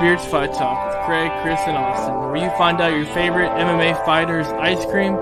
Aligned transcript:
Beards 0.00 0.24
Fight 0.24 0.54
Talk 0.54 0.86
with 0.86 1.04
Craig, 1.04 1.30
Chris, 1.42 1.60
and 1.66 1.76
Austin, 1.76 2.14
where 2.14 2.36
you 2.36 2.48
find 2.56 2.80
out 2.80 2.96
your 2.96 3.04
favorite 3.04 3.50
MMA 3.50 4.02
fighters' 4.06 4.46
ice 4.46 4.82
cream 4.86 5.14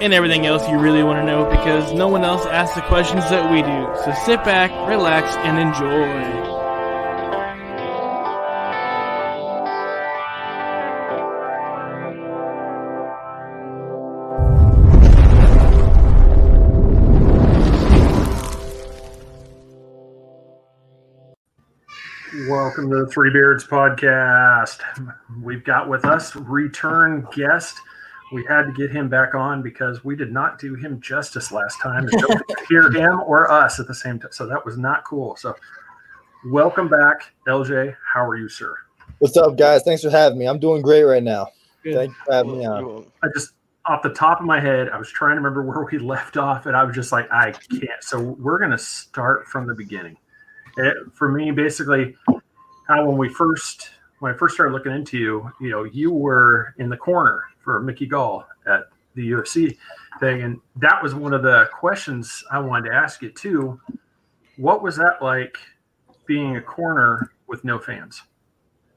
and 0.00 0.14
everything 0.14 0.46
else 0.46 0.68
you 0.68 0.78
really 0.78 1.02
want 1.02 1.18
to 1.18 1.26
know 1.26 1.44
because 1.50 1.92
no 1.92 2.06
one 2.06 2.22
else 2.22 2.46
asks 2.46 2.76
the 2.76 2.82
questions 2.82 3.24
that 3.30 3.50
we 3.50 3.60
do. 3.62 4.04
So 4.04 4.14
sit 4.24 4.44
back, 4.44 4.70
relax, 4.88 5.34
and 5.38 5.58
enjoy. 5.58 6.63
Welcome 22.64 22.88
to 22.92 23.04
the 23.04 23.06
Three 23.08 23.30
Beards 23.30 23.66
podcast. 23.66 24.78
We've 25.42 25.62
got 25.62 25.86
with 25.86 26.06
us 26.06 26.34
return 26.34 27.28
guest. 27.30 27.76
We 28.32 28.42
had 28.48 28.62
to 28.62 28.72
get 28.72 28.90
him 28.90 29.10
back 29.10 29.34
on 29.34 29.60
because 29.60 30.02
we 30.02 30.16
did 30.16 30.32
not 30.32 30.58
do 30.58 30.74
him 30.74 30.98
justice 30.98 31.52
last 31.52 31.78
time. 31.82 32.08
And 32.08 32.22
don't 32.22 32.42
hear 32.70 32.90
him 32.90 33.20
or 33.20 33.52
us 33.52 33.80
at 33.80 33.86
the 33.86 33.94
same 33.94 34.18
time. 34.18 34.30
So 34.32 34.46
that 34.46 34.64
was 34.64 34.78
not 34.78 35.04
cool. 35.04 35.36
So 35.36 35.54
welcome 36.46 36.88
back, 36.88 37.34
LJ. 37.46 37.94
How 38.14 38.24
are 38.24 38.36
you, 38.36 38.48
sir? 38.48 38.74
What's 39.18 39.36
up, 39.36 39.58
guys? 39.58 39.82
Thanks 39.82 40.02
for 40.02 40.08
having 40.08 40.38
me. 40.38 40.46
I'm 40.48 40.58
doing 40.58 40.80
great 40.80 41.02
right 41.02 41.22
now. 41.22 41.48
Good. 41.82 41.96
Thanks 41.96 42.14
for 42.24 42.32
having 42.32 42.60
me 42.60 42.64
on. 42.64 43.12
I 43.22 43.28
just 43.34 43.50
off 43.84 44.02
the 44.02 44.14
top 44.14 44.40
of 44.40 44.46
my 44.46 44.58
head, 44.58 44.88
I 44.88 44.96
was 44.96 45.10
trying 45.10 45.32
to 45.32 45.42
remember 45.42 45.62
where 45.64 45.86
we 45.92 45.98
left 45.98 46.38
off, 46.38 46.64
and 46.64 46.74
I 46.74 46.82
was 46.84 46.94
just 46.94 47.12
like, 47.12 47.30
I 47.30 47.52
can't. 47.52 48.00
So 48.00 48.18
we're 48.18 48.58
gonna 48.58 48.78
start 48.78 49.48
from 49.48 49.66
the 49.66 49.74
beginning. 49.74 50.16
It, 50.78 50.96
for 51.12 51.30
me, 51.30 51.50
basically, 51.50 52.16
how 52.88 53.06
when 53.06 53.16
we 53.16 53.28
first 53.28 53.90
when 54.20 54.32
I 54.32 54.36
first 54.36 54.54
started 54.54 54.72
looking 54.72 54.92
into 54.92 55.18
you, 55.18 55.52
you 55.60 55.70
know, 55.70 55.84
you 55.84 56.12
were 56.12 56.74
in 56.78 56.88
the 56.88 56.96
corner 56.96 57.42
for 57.62 57.80
Mickey 57.80 58.06
Gall 58.06 58.46
at 58.66 58.84
the 59.14 59.30
UFC 59.30 59.76
thing, 60.20 60.42
and 60.42 60.60
that 60.76 61.02
was 61.02 61.14
one 61.14 61.34
of 61.34 61.42
the 61.42 61.68
questions 61.72 62.42
I 62.50 62.58
wanted 62.58 62.90
to 62.90 62.94
ask 62.94 63.22
you 63.22 63.30
too. 63.30 63.80
What 64.56 64.82
was 64.82 64.96
that 64.96 65.18
like 65.20 65.58
being 66.26 66.56
a 66.56 66.62
corner 66.62 67.32
with 67.46 67.64
no 67.64 67.78
fans? 67.78 68.22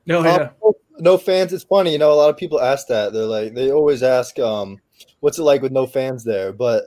No, 0.06 0.24
Um, 0.26 0.74
no 1.00 1.18
fans. 1.18 1.52
It's 1.54 1.64
funny, 1.64 1.92
you 1.92 1.98
know. 1.98 2.12
A 2.12 2.16
lot 2.16 2.30
of 2.30 2.38
people 2.38 2.62
ask 2.62 2.88
that. 2.88 3.14
They're 3.14 3.24
like, 3.24 3.54
they 3.54 3.72
always 3.72 4.04
ask, 4.04 4.40
um, 4.40 4.80
"What's 5.20 5.40
it 5.40 5.44
like 5.44 5.62
with 5.62 5.72
no 5.72 5.86
fans 5.86 6.24
there?" 6.24 6.54
But 6.54 6.86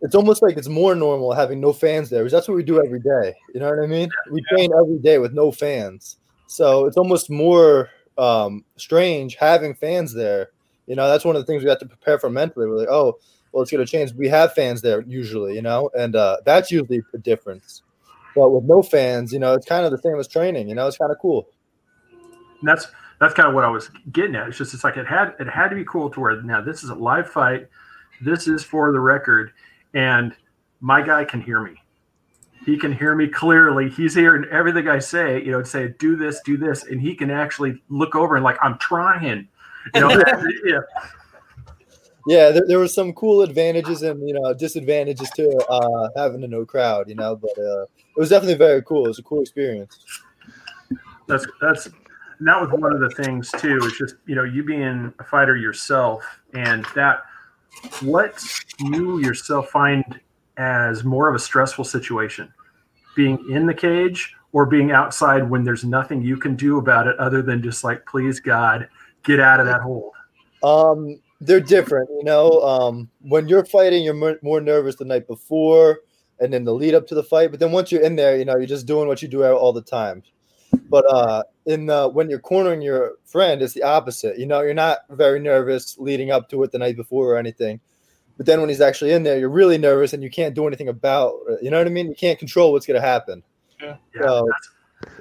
it's 0.00 0.14
almost 0.14 0.42
like 0.42 0.56
it's 0.56 0.68
more 0.68 0.94
normal 0.94 1.32
having 1.32 1.60
no 1.60 1.72
fans 1.72 2.10
there 2.10 2.20
because 2.20 2.32
that's 2.32 2.48
what 2.48 2.56
we 2.56 2.62
do 2.62 2.84
every 2.84 3.00
day. 3.00 3.34
You 3.52 3.60
know 3.60 3.68
what 3.68 3.82
I 3.82 3.86
mean? 3.86 4.08
We 4.30 4.42
train 4.42 4.70
every 4.78 4.98
day 4.98 5.18
with 5.18 5.32
no 5.32 5.50
fans, 5.50 6.16
so 6.46 6.86
it's 6.86 6.96
almost 6.96 7.30
more 7.30 7.90
um, 8.16 8.64
strange 8.76 9.36
having 9.36 9.74
fans 9.74 10.14
there. 10.14 10.50
You 10.86 10.96
know, 10.96 11.08
that's 11.08 11.24
one 11.24 11.36
of 11.36 11.42
the 11.42 11.46
things 11.46 11.62
we 11.62 11.68
have 11.68 11.78
to 11.80 11.86
prepare 11.86 12.18
for 12.18 12.30
mentally. 12.30 12.66
We're 12.66 12.76
like, 12.76 12.88
oh, 12.88 13.18
well, 13.52 13.62
it's 13.62 13.70
going 13.70 13.84
to 13.84 13.90
change. 13.90 14.12
We 14.14 14.28
have 14.28 14.54
fans 14.54 14.82
there 14.82 15.02
usually, 15.02 15.54
you 15.54 15.62
know, 15.62 15.90
and 15.98 16.16
uh, 16.16 16.38
that's 16.44 16.70
usually 16.70 17.02
the 17.12 17.18
difference. 17.18 17.82
But 18.34 18.50
with 18.50 18.64
no 18.64 18.82
fans, 18.82 19.32
you 19.32 19.38
know, 19.38 19.54
it's 19.54 19.66
kind 19.66 19.84
of 19.84 19.90
the 19.90 19.98
same 19.98 20.18
as 20.18 20.28
training. 20.28 20.68
You 20.68 20.74
know, 20.74 20.86
it's 20.86 20.98
kind 20.98 21.10
of 21.10 21.18
cool. 21.20 21.48
And 22.60 22.68
that's 22.68 22.88
that's 23.20 23.34
kind 23.34 23.48
of 23.48 23.54
what 23.54 23.64
I 23.64 23.68
was 23.68 23.90
getting 24.12 24.36
at. 24.36 24.48
It's 24.48 24.58
just 24.58 24.74
it's 24.74 24.84
like 24.84 24.96
it 24.96 25.06
had 25.06 25.34
it 25.40 25.48
had 25.48 25.68
to 25.68 25.76
be 25.76 25.84
cool 25.84 26.10
to 26.10 26.20
where 26.20 26.42
now 26.42 26.60
this 26.60 26.84
is 26.84 26.90
a 26.90 26.94
live 26.94 27.28
fight. 27.28 27.66
This 28.20 28.48
is 28.48 28.64
for 28.64 28.92
the 28.92 29.00
record, 29.00 29.52
and 29.94 30.34
my 30.80 31.02
guy 31.02 31.24
can 31.24 31.40
hear 31.40 31.60
me. 31.60 31.74
He 32.64 32.76
can 32.76 32.92
hear 32.92 33.14
me 33.14 33.28
clearly. 33.28 33.88
He's 33.88 34.14
hearing 34.14 34.44
everything 34.50 34.88
I 34.88 34.98
say. 34.98 35.42
You 35.42 35.52
know, 35.52 35.62
say 35.62 35.94
do 35.98 36.16
this, 36.16 36.40
do 36.44 36.56
this, 36.56 36.84
and 36.84 37.00
he 37.00 37.14
can 37.14 37.30
actually 37.30 37.80
look 37.88 38.14
over 38.14 38.36
and 38.36 38.44
like 38.44 38.58
I'm 38.62 38.78
trying. 38.78 39.48
You 39.94 40.00
know, 40.00 40.10
yeah. 40.64 40.80
Yeah, 42.26 42.50
there, 42.50 42.66
there 42.66 42.78
were 42.78 42.88
some 42.88 43.14
cool 43.14 43.40
advantages 43.40 44.02
and 44.02 44.26
you 44.28 44.34
know 44.34 44.52
disadvantages 44.52 45.30
to 45.30 45.48
uh, 45.70 46.10
having 46.14 46.44
a 46.44 46.48
no 46.48 46.66
crowd. 46.66 47.08
You 47.08 47.14
know, 47.14 47.36
but 47.36 47.56
uh, 47.58 47.82
it 47.84 48.18
was 48.18 48.28
definitely 48.28 48.56
very 48.56 48.82
cool. 48.82 49.06
It 49.06 49.08
was 49.08 49.18
a 49.18 49.22
cool 49.22 49.40
experience. 49.40 49.98
That's 51.26 51.46
that's 51.62 51.86
and 51.86 52.46
that 52.46 52.60
was 52.60 52.70
one 52.70 52.92
of 52.92 53.00
the 53.00 53.10
things 53.10 53.50
too. 53.52 53.78
Is 53.78 53.94
just 53.96 54.16
you 54.26 54.34
know 54.34 54.44
you 54.44 54.62
being 54.62 55.12
a 55.18 55.24
fighter 55.24 55.56
yourself, 55.56 56.22
and 56.52 56.84
that 56.94 57.22
what 58.00 58.42
you 58.78 59.18
yourself 59.20 59.68
find 59.70 60.20
as 60.56 61.04
more 61.04 61.28
of 61.28 61.34
a 61.34 61.38
stressful 61.38 61.84
situation, 61.84 62.52
being 63.14 63.38
in 63.50 63.66
the 63.66 63.74
cage 63.74 64.34
or 64.52 64.66
being 64.66 64.90
outside 64.90 65.48
when 65.48 65.62
there's 65.62 65.84
nothing 65.84 66.22
you 66.22 66.36
can 66.36 66.56
do 66.56 66.78
about 66.78 67.06
it 67.06 67.16
other 67.18 67.42
than 67.42 67.62
just 67.62 67.84
like 67.84 68.04
please 68.06 68.40
God 68.40 68.88
get 69.22 69.40
out 69.40 69.60
of 69.60 69.66
that 69.66 69.80
hold. 69.80 70.12
Um, 70.62 71.20
they're 71.40 71.60
different, 71.60 72.08
you 72.10 72.24
know. 72.24 72.60
Um, 72.62 73.08
when 73.20 73.48
you're 73.48 73.64
fighting, 73.64 74.02
you're 74.02 74.38
more, 74.42 74.60
nervous 74.60 74.96
the 74.96 75.04
night 75.04 75.26
before, 75.26 76.00
and 76.40 76.52
then 76.52 76.64
the 76.64 76.74
lead 76.74 76.94
up 76.94 77.06
to 77.08 77.14
the 77.14 77.22
fight. 77.22 77.50
But 77.50 77.60
then 77.60 77.72
once 77.72 77.92
you're 77.92 78.02
in 78.02 78.16
there, 78.16 78.36
you 78.36 78.44
know, 78.44 78.56
you're 78.56 78.66
just 78.66 78.86
doing 78.86 79.06
what 79.06 79.22
you 79.22 79.28
do 79.28 79.44
all 79.44 79.72
the 79.72 79.82
time. 79.82 80.22
But 80.88 81.04
uh, 81.10 81.42
in 81.66 81.86
the, 81.86 82.08
when 82.08 82.30
you're 82.30 82.38
cornering 82.38 82.82
your 82.82 83.16
friend, 83.24 83.60
it's 83.60 83.74
the 83.74 83.82
opposite. 83.82 84.38
You 84.38 84.46
know, 84.46 84.60
you're 84.62 84.74
not 84.74 85.00
very 85.10 85.38
nervous 85.38 85.98
leading 85.98 86.30
up 86.30 86.48
to 86.50 86.62
it 86.62 86.72
the 86.72 86.78
night 86.78 86.96
before 86.96 87.32
or 87.32 87.36
anything. 87.36 87.80
But 88.36 88.46
then 88.46 88.60
when 88.60 88.68
he's 88.68 88.80
actually 88.80 89.12
in 89.12 89.22
there, 89.22 89.38
you're 89.38 89.48
really 89.50 89.78
nervous 89.78 90.12
and 90.12 90.22
you 90.22 90.30
can't 90.30 90.54
do 90.54 90.66
anything 90.66 90.88
about. 90.88 91.34
it. 91.48 91.62
You 91.62 91.70
know 91.70 91.78
what 91.78 91.86
I 91.86 91.90
mean? 91.90 92.08
You 92.08 92.14
can't 92.14 92.38
control 92.38 92.72
what's 92.72 92.86
going 92.86 93.00
to 93.00 93.06
happen. 93.06 93.42
Yeah, 93.82 93.96
So 94.22 94.48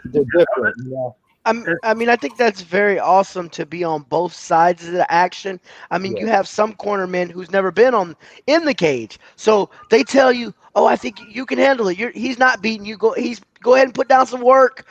they're 0.06 0.24
different. 0.24 0.76
You 0.84 0.92
know? 0.92 1.16
I'm, 1.48 1.66
I 1.84 1.94
mean, 1.94 2.10
I 2.10 2.18
think 2.18 2.38
that's 2.38 2.62
very 2.62 3.00
awesome 3.00 3.50
to 3.52 3.66
be 3.66 3.84
on 3.84 4.04
both 4.04 4.34
sides 4.34 4.86
of 4.86 4.92
the 4.92 5.10
action. 5.12 5.62
I 5.92 5.98
mean, 5.98 6.18
you 6.18 6.28
have 6.28 6.46
some 6.46 6.74
cornermen 6.74 7.32
who's 7.32 7.52
never 7.52 7.72
been 7.72 7.96
on 7.96 8.18
in 8.48 8.66
the 8.66 8.74
cage, 8.74 9.18
so 9.38 9.70
they 9.90 10.04
tell 10.04 10.34
you, 10.34 10.54
"Oh, 10.76 10.86
I 10.86 10.98
think 10.98 11.20
you 11.30 11.46
can 11.46 11.58
handle 11.58 11.88
it. 11.88 11.98
You're, 11.98 12.12
he's 12.12 12.38
not 12.38 12.62
beating 12.62 12.86
you. 12.86 12.98
Go, 12.98 13.14
he's 13.14 13.40
go 13.62 13.76
ahead 13.76 13.86
and 13.88 13.96
put 13.96 14.10
down 14.10 14.28
some 14.28 14.42
work." 14.42 14.86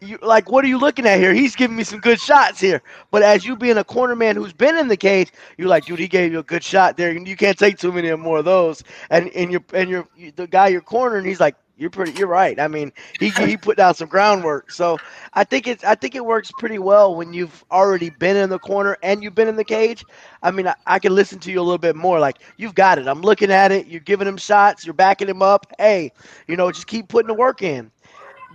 You 0.00 0.18
like, 0.22 0.50
what 0.50 0.64
are 0.64 0.68
you 0.68 0.78
looking 0.78 1.06
at 1.06 1.18
here? 1.18 1.32
He's 1.34 1.56
giving 1.56 1.76
me 1.76 1.82
some 1.82 1.98
good 2.00 2.20
shots 2.20 2.60
here. 2.60 2.82
But 3.10 3.22
as 3.22 3.44
you 3.44 3.56
being 3.56 3.78
a 3.78 3.84
corner 3.84 4.14
man 4.14 4.36
who's 4.36 4.52
been 4.52 4.76
in 4.76 4.88
the 4.88 4.96
cage, 4.96 5.32
you're 5.56 5.68
like, 5.68 5.86
dude, 5.86 5.98
he 5.98 6.06
gave 6.06 6.32
you 6.32 6.38
a 6.38 6.44
good 6.44 6.62
shot 6.62 6.96
there. 6.96 7.12
You 7.12 7.36
can't 7.36 7.58
take 7.58 7.78
too 7.78 7.90
many 7.90 8.14
more 8.14 8.38
of 8.38 8.44
those. 8.44 8.84
And 9.10 9.28
and 9.30 9.50
you're 9.50 9.64
and 9.74 9.90
you're 9.90 10.08
the 10.36 10.46
guy 10.46 10.68
you're 10.68 10.82
cornering, 10.82 11.24
he's 11.24 11.40
like, 11.40 11.56
you're 11.78 11.90
pretty. 11.90 12.12
You're 12.12 12.28
right. 12.28 12.58
I 12.58 12.66
mean, 12.68 12.92
he 13.20 13.30
he 13.30 13.56
put 13.56 13.76
down 13.76 13.94
some 13.94 14.08
groundwork. 14.08 14.70
So 14.72 14.98
I 15.34 15.44
think 15.44 15.66
it's 15.68 15.84
I 15.84 15.94
think 15.94 16.14
it 16.16 16.24
works 16.24 16.50
pretty 16.58 16.78
well 16.78 17.14
when 17.14 17.32
you've 17.32 17.64
already 17.70 18.10
been 18.10 18.36
in 18.36 18.50
the 18.50 18.58
corner 18.58 18.98
and 19.02 19.22
you've 19.22 19.34
been 19.36 19.48
in 19.48 19.56
the 19.56 19.64
cage. 19.64 20.04
I 20.42 20.50
mean, 20.50 20.66
I, 20.66 20.74
I 20.86 20.98
can 20.98 21.14
listen 21.14 21.38
to 21.40 21.52
you 21.52 21.60
a 21.60 21.62
little 21.62 21.78
bit 21.78 21.94
more. 21.96 22.18
Like 22.18 22.38
you've 22.56 22.74
got 22.74 22.98
it. 22.98 23.06
I'm 23.06 23.22
looking 23.22 23.50
at 23.52 23.70
it. 23.72 23.86
You're 23.86 24.00
giving 24.00 24.26
him 24.26 24.36
shots. 24.36 24.84
You're 24.84 24.94
backing 24.94 25.28
him 25.28 25.42
up. 25.42 25.66
Hey, 25.78 26.12
you 26.48 26.56
know, 26.56 26.70
just 26.72 26.88
keep 26.88 27.08
putting 27.08 27.28
the 27.28 27.34
work 27.34 27.62
in. 27.62 27.92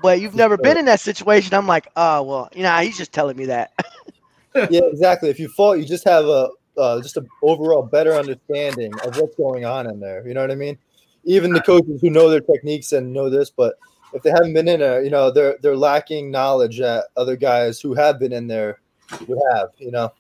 But 0.04 0.20
you've 0.20 0.36
never 0.36 0.58
been 0.58 0.78
in 0.78 0.84
that 0.86 1.00
situation. 1.00 1.54
I'm 1.54 1.66
like, 1.66 1.88
oh 1.96 2.22
well, 2.24 2.50
you 2.54 2.62
know, 2.62 2.76
he's 2.80 2.98
just 2.98 3.14
telling 3.14 3.38
me 3.38 3.46
that. 3.46 3.72
yeah, 4.56 4.82
exactly. 4.84 5.30
If 5.30 5.40
you 5.40 5.48
fought, 5.48 5.80
you 5.80 5.86
just 5.86 6.04
have 6.04 6.26
a 6.26 6.50
uh, 6.78 7.02
just 7.02 7.16
an 7.16 7.26
overall 7.42 7.84
better 7.84 8.14
understanding 8.14 8.94
of 9.06 9.16
what's 9.18 9.36
going 9.38 9.64
on 9.64 9.90
in 9.90 10.02
there. 10.02 10.28
You 10.28 10.34
know 10.34 10.42
what 10.42 10.52
I 10.52 10.56
mean? 10.56 10.78
Even 11.24 11.54
the 11.54 11.62
coaches 11.62 12.02
who 12.02 12.10
know 12.10 12.30
their 12.30 12.42
techniques 12.42 12.92
and 12.92 13.14
know 13.14 13.30
this, 13.30 13.50
but 13.50 13.76
if 14.14 14.22
they 14.24 14.30
haven't 14.30 14.54
been 14.54 14.68
in 14.68 14.82
there, 14.82 15.02
you 15.02 15.10
know, 15.10 15.32
they're 15.32 15.58
they're 15.62 15.78
lacking 15.78 16.30
knowledge 16.30 16.80
that 16.80 17.06
other 17.16 17.38
guys 17.38 17.80
who 17.80 17.94
have 17.94 18.20
been 18.20 18.34
in 18.34 18.48
there 18.48 18.82
would 19.26 19.40
have. 19.54 19.70
You 19.78 19.92
know. 19.92 20.12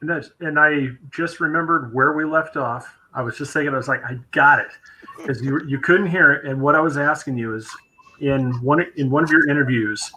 And, 0.00 0.10
that's, 0.10 0.30
and 0.38 0.60
I 0.60 0.90
just 1.10 1.40
remembered 1.40 1.92
where 1.92 2.12
we 2.12 2.24
left 2.24 2.56
off. 2.56 2.86
I 3.12 3.22
was 3.22 3.36
just 3.38 3.52
thinking, 3.52 3.74
I 3.74 3.76
was 3.76 3.88
like, 3.88 4.04
I 4.04 4.18
got 4.30 4.60
it, 4.60 4.68
because 5.16 5.42
you 5.42 5.60
you 5.66 5.80
couldn't 5.80 6.06
hear 6.06 6.32
it. 6.32 6.44
And 6.44 6.60
what 6.60 6.76
I 6.76 6.80
was 6.80 6.96
asking 6.96 7.38
you 7.38 7.56
is, 7.56 7.68
in 8.20 8.52
one 8.62 8.84
in 8.96 9.10
one 9.10 9.24
of 9.24 9.30
your 9.30 9.48
interviews, 9.48 10.10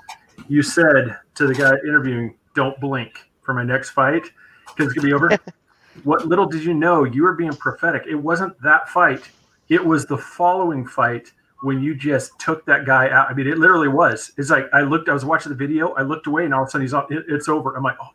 you 0.47 0.61
said 0.61 1.17
to 1.35 1.47
the 1.47 1.53
guy 1.53 1.73
interviewing, 1.87 2.35
"Don't 2.55 2.79
blink 2.79 3.29
for 3.41 3.53
my 3.53 3.63
next 3.63 3.91
fight, 3.91 4.23
because 4.67 4.87
it's 4.87 4.93
gonna 4.93 5.07
be 5.07 5.13
over." 5.13 5.37
what 6.03 6.27
little 6.27 6.45
did 6.45 6.63
you 6.63 6.73
know, 6.73 7.03
you 7.03 7.23
were 7.23 7.33
being 7.33 7.53
prophetic. 7.53 8.03
It 8.07 8.15
wasn't 8.15 8.59
that 8.61 8.89
fight; 8.89 9.29
it 9.69 9.83
was 9.83 10.05
the 10.05 10.17
following 10.17 10.85
fight 10.85 11.31
when 11.61 11.81
you 11.81 11.95
just 11.95 12.37
took 12.39 12.65
that 12.65 12.85
guy 12.85 13.09
out. 13.09 13.29
I 13.29 13.33
mean, 13.33 13.47
it 13.47 13.57
literally 13.57 13.87
was. 13.87 14.31
It's 14.37 14.49
like 14.49 14.67
I 14.73 14.81
looked, 14.81 15.09
I 15.09 15.13
was 15.13 15.25
watching 15.25 15.49
the 15.51 15.57
video, 15.57 15.89
I 15.93 16.03
looked 16.03 16.27
away, 16.27 16.45
and 16.45 16.53
all 16.53 16.61
of 16.63 16.67
a 16.67 16.71
sudden 16.71 16.85
he's 16.85 16.93
on. 16.93 17.07
It, 17.09 17.25
it's 17.27 17.49
over. 17.49 17.75
I'm 17.75 17.83
like, 17.83 17.97
oh, 18.01 18.09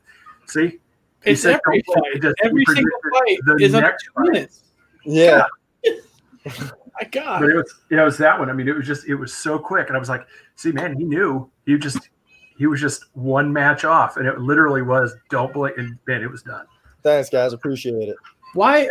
see. 0.46 0.78
He 1.24 1.30
It's 1.32 1.42
said 1.42 1.60
every 1.66 1.82
fight. 1.92 2.22
Just- 2.22 2.36
Every 2.44 2.64
single 2.66 2.98
fight 3.12 3.38
is 3.60 3.74
under 3.74 3.86
next 3.88 4.04
two 4.04 4.10
fight. 4.14 4.32
minutes. 4.32 4.62
Yeah. 5.04 5.44
My 7.00 7.08
God. 7.08 7.40
But 7.40 7.50
it 7.50 7.56
was, 7.56 7.74
you 7.90 7.96
know, 7.96 8.02
it 8.02 8.06
was 8.06 8.18
that 8.18 8.38
one. 8.38 8.50
I 8.50 8.52
mean, 8.52 8.68
it 8.68 8.76
was 8.76 8.86
just, 8.86 9.08
it 9.08 9.14
was 9.14 9.34
so 9.34 9.58
quick, 9.58 9.88
and 9.88 9.96
I 9.96 10.00
was 10.00 10.08
like, 10.08 10.26
see, 10.56 10.72
man, 10.72 10.96
he 10.96 11.04
knew. 11.04 11.50
He 11.66 11.76
just, 11.78 12.10
he 12.58 12.66
was 12.66 12.80
just 12.80 13.06
one 13.14 13.52
match 13.52 13.84
off, 13.84 14.16
and 14.16 14.26
it 14.26 14.38
literally 14.38 14.82
was 14.82 15.14
don't 15.30 15.52
blink, 15.52 15.78
and 15.78 15.98
man, 16.06 16.22
it 16.22 16.30
was 16.30 16.42
done. 16.42 16.66
Thanks, 17.02 17.30
guys. 17.30 17.52
Appreciate 17.52 18.08
it. 18.08 18.16
Why? 18.54 18.88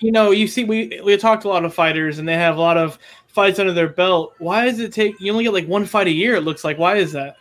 You 0.00 0.12
know, 0.12 0.30
you 0.30 0.46
see, 0.46 0.64
we 0.64 1.00
we 1.04 1.16
talked 1.16 1.42
to 1.42 1.48
a 1.48 1.50
lot 1.50 1.64
of 1.64 1.74
fighters, 1.74 2.18
and 2.20 2.28
they 2.28 2.36
have 2.36 2.56
a 2.56 2.60
lot 2.60 2.76
of 2.76 2.98
fights 3.26 3.58
under 3.58 3.72
their 3.72 3.88
belt. 3.88 4.34
Why 4.38 4.64
does 4.64 4.78
it 4.78 4.92
take? 4.92 5.20
You 5.20 5.32
only 5.32 5.44
get 5.44 5.52
like 5.52 5.66
one 5.66 5.84
fight 5.84 6.06
a 6.06 6.12
year. 6.12 6.36
It 6.36 6.42
looks 6.42 6.62
like. 6.62 6.78
Why 6.78 6.96
is 6.96 7.10
that? 7.12 7.36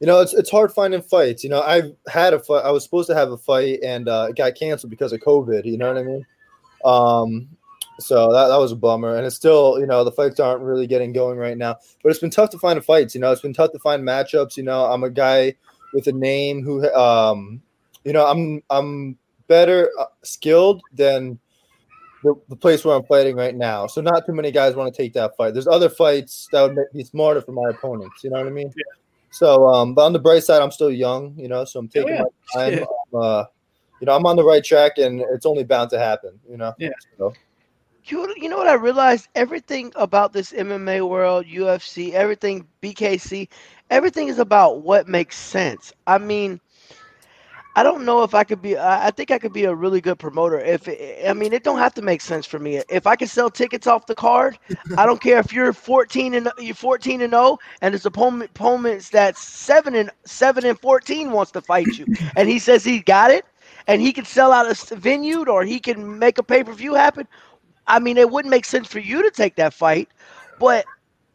you 0.00 0.06
know, 0.06 0.20
it's 0.20 0.34
it's 0.34 0.50
hard 0.50 0.72
finding 0.72 1.00
fights. 1.00 1.44
You 1.44 1.50
know, 1.50 1.62
I've 1.62 1.94
had 2.08 2.34
a 2.34 2.38
fight. 2.38 2.64
I 2.64 2.70
was 2.70 2.84
supposed 2.84 3.08
to 3.08 3.14
have 3.14 3.30
a 3.30 3.38
fight, 3.38 3.78
and 3.82 4.08
uh, 4.08 4.26
it 4.28 4.36
got 4.36 4.54
canceled 4.54 4.90
because 4.90 5.12
of 5.12 5.20
COVID. 5.20 5.64
You 5.64 5.78
know 5.78 5.88
what 5.88 5.98
I 5.98 6.02
mean? 6.02 6.26
Um, 6.84 7.48
so 7.98 8.32
that, 8.32 8.48
that 8.48 8.56
was 8.56 8.72
a 8.72 8.76
bummer. 8.76 9.16
And 9.16 9.26
it's 9.26 9.36
still, 9.36 9.78
you 9.78 9.86
know, 9.86 10.04
the 10.04 10.12
fights 10.12 10.40
aren't 10.40 10.62
really 10.62 10.86
getting 10.86 11.12
going 11.12 11.38
right 11.38 11.56
now. 11.56 11.76
But 12.02 12.10
it's 12.10 12.18
been 12.18 12.30
tough 12.30 12.50
to 12.50 12.58
find 12.58 12.82
fights. 12.84 13.14
You 13.14 13.20
know, 13.20 13.32
it's 13.32 13.42
been 13.42 13.54
tough 13.54 13.72
to 13.72 13.78
find 13.78 14.02
matchups. 14.02 14.56
You 14.56 14.64
know, 14.64 14.86
I'm 14.86 15.04
a 15.04 15.10
guy 15.10 15.54
with 15.92 16.06
a 16.06 16.12
name 16.12 16.62
who, 16.62 16.90
um, 16.92 17.62
you 18.04 18.12
know, 18.12 18.26
I'm 18.26 18.62
I'm 18.70 19.18
better 19.46 19.90
uh, 19.98 20.06
skilled 20.22 20.82
than 20.92 21.38
the, 22.22 22.34
the 22.48 22.56
place 22.56 22.84
where 22.84 22.96
I'm 22.96 23.04
fighting 23.04 23.36
right 23.36 23.54
now. 23.54 23.86
So 23.86 24.00
not 24.00 24.26
too 24.26 24.32
many 24.32 24.50
guys 24.50 24.74
want 24.74 24.92
to 24.92 25.02
take 25.02 25.12
that 25.12 25.36
fight. 25.36 25.52
There's 25.52 25.68
other 25.68 25.88
fights 25.88 26.48
that 26.52 26.62
would 26.62 26.78
be 26.92 27.04
smarter 27.04 27.40
for 27.40 27.52
my 27.52 27.70
opponents. 27.70 28.24
You 28.24 28.30
know 28.30 28.38
what 28.38 28.46
I 28.46 28.50
mean? 28.50 28.72
Yeah. 28.76 28.82
So, 29.30 29.68
um, 29.68 29.94
but 29.94 30.04
on 30.04 30.12
the 30.12 30.18
bright 30.18 30.44
side, 30.44 30.62
I'm 30.62 30.70
still 30.70 30.90
young. 30.90 31.34
You 31.36 31.48
know, 31.48 31.64
so 31.64 31.80
I'm 31.80 31.88
taking 31.88 32.14
yeah. 32.14 32.22
my 32.54 32.60
time. 32.70 32.78
Yeah. 32.78 32.84
I'm, 33.12 33.20
uh, 33.20 33.44
you 34.00 34.06
know, 34.06 34.16
I'm 34.16 34.26
on 34.26 34.36
the 34.36 34.44
right 34.44 34.64
track, 34.64 34.98
and 34.98 35.20
it's 35.32 35.46
only 35.46 35.64
bound 35.64 35.90
to 35.90 35.98
happen. 35.98 36.38
You 36.48 36.56
know. 36.56 36.74
Yeah. 36.78 36.90
So, 37.18 37.32
You, 38.06 38.34
you 38.36 38.48
know 38.48 38.58
what 38.58 38.68
I 38.68 38.74
realized? 38.74 39.28
Everything 39.34 39.92
about 39.96 40.32
this 40.32 40.52
MMA 40.52 41.06
world, 41.08 41.46
UFC, 41.46 42.12
everything, 42.12 42.66
BKC, 42.82 43.48
everything 43.90 44.28
is 44.28 44.38
about 44.38 44.82
what 44.82 45.08
makes 45.08 45.36
sense. 45.38 45.92
I 46.06 46.18
mean, 46.18 46.60
I 47.76 47.82
don't 47.82 48.04
know 48.04 48.22
if 48.22 48.34
I 48.34 48.44
could 48.44 48.62
be. 48.62 48.78
I 48.78 49.10
think 49.10 49.30
I 49.30 49.38
could 49.38 49.52
be 49.52 49.64
a 49.64 49.74
really 49.74 50.00
good 50.00 50.18
promoter. 50.18 50.60
If 50.60 50.88
I 51.26 51.32
mean, 51.32 51.52
it 51.52 51.64
don't 51.64 51.78
have 51.78 51.94
to 51.94 52.02
make 52.02 52.20
sense 52.20 52.46
for 52.46 52.58
me. 52.58 52.80
If 52.88 53.06
I 53.06 53.16
can 53.16 53.26
sell 53.26 53.50
tickets 53.50 53.86
off 53.86 54.06
the 54.06 54.14
card, 54.14 54.58
I 54.96 55.06
don't 55.06 55.20
care 55.20 55.38
if 55.38 55.52
you're 55.52 55.72
14 55.72 56.34
and 56.34 56.48
you're 56.58 56.74
14 56.74 57.20
and 57.20 57.32
0, 57.32 57.58
and 57.80 57.94
his 57.94 58.06
opponent 58.06 58.50
opponents 58.50 59.10
that's 59.10 59.42
seven 59.42 59.94
and 59.96 60.10
seven 60.24 60.64
and 60.64 60.78
14 60.78 61.32
wants 61.32 61.50
to 61.52 61.60
fight 61.60 61.98
you, 61.98 62.06
and 62.36 62.48
he 62.48 62.58
says 62.60 62.84
he 62.84 63.00
got 63.00 63.30
it, 63.32 63.44
and 63.88 64.00
he 64.00 64.12
can 64.12 64.24
sell 64.24 64.52
out 64.52 64.70
a 64.70 64.94
venue 64.96 65.44
or 65.44 65.64
he 65.64 65.80
can 65.80 66.18
make 66.18 66.38
a 66.38 66.42
pay 66.44 66.62
per 66.62 66.72
view 66.72 66.94
happen. 66.94 67.26
I 67.86 67.98
mean, 67.98 68.16
it 68.16 68.30
wouldn't 68.30 68.50
make 68.50 68.64
sense 68.64 68.88
for 68.88 68.98
you 68.98 69.22
to 69.22 69.30
take 69.30 69.56
that 69.56 69.74
fight, 69.74 70.08
but 70.58 70.84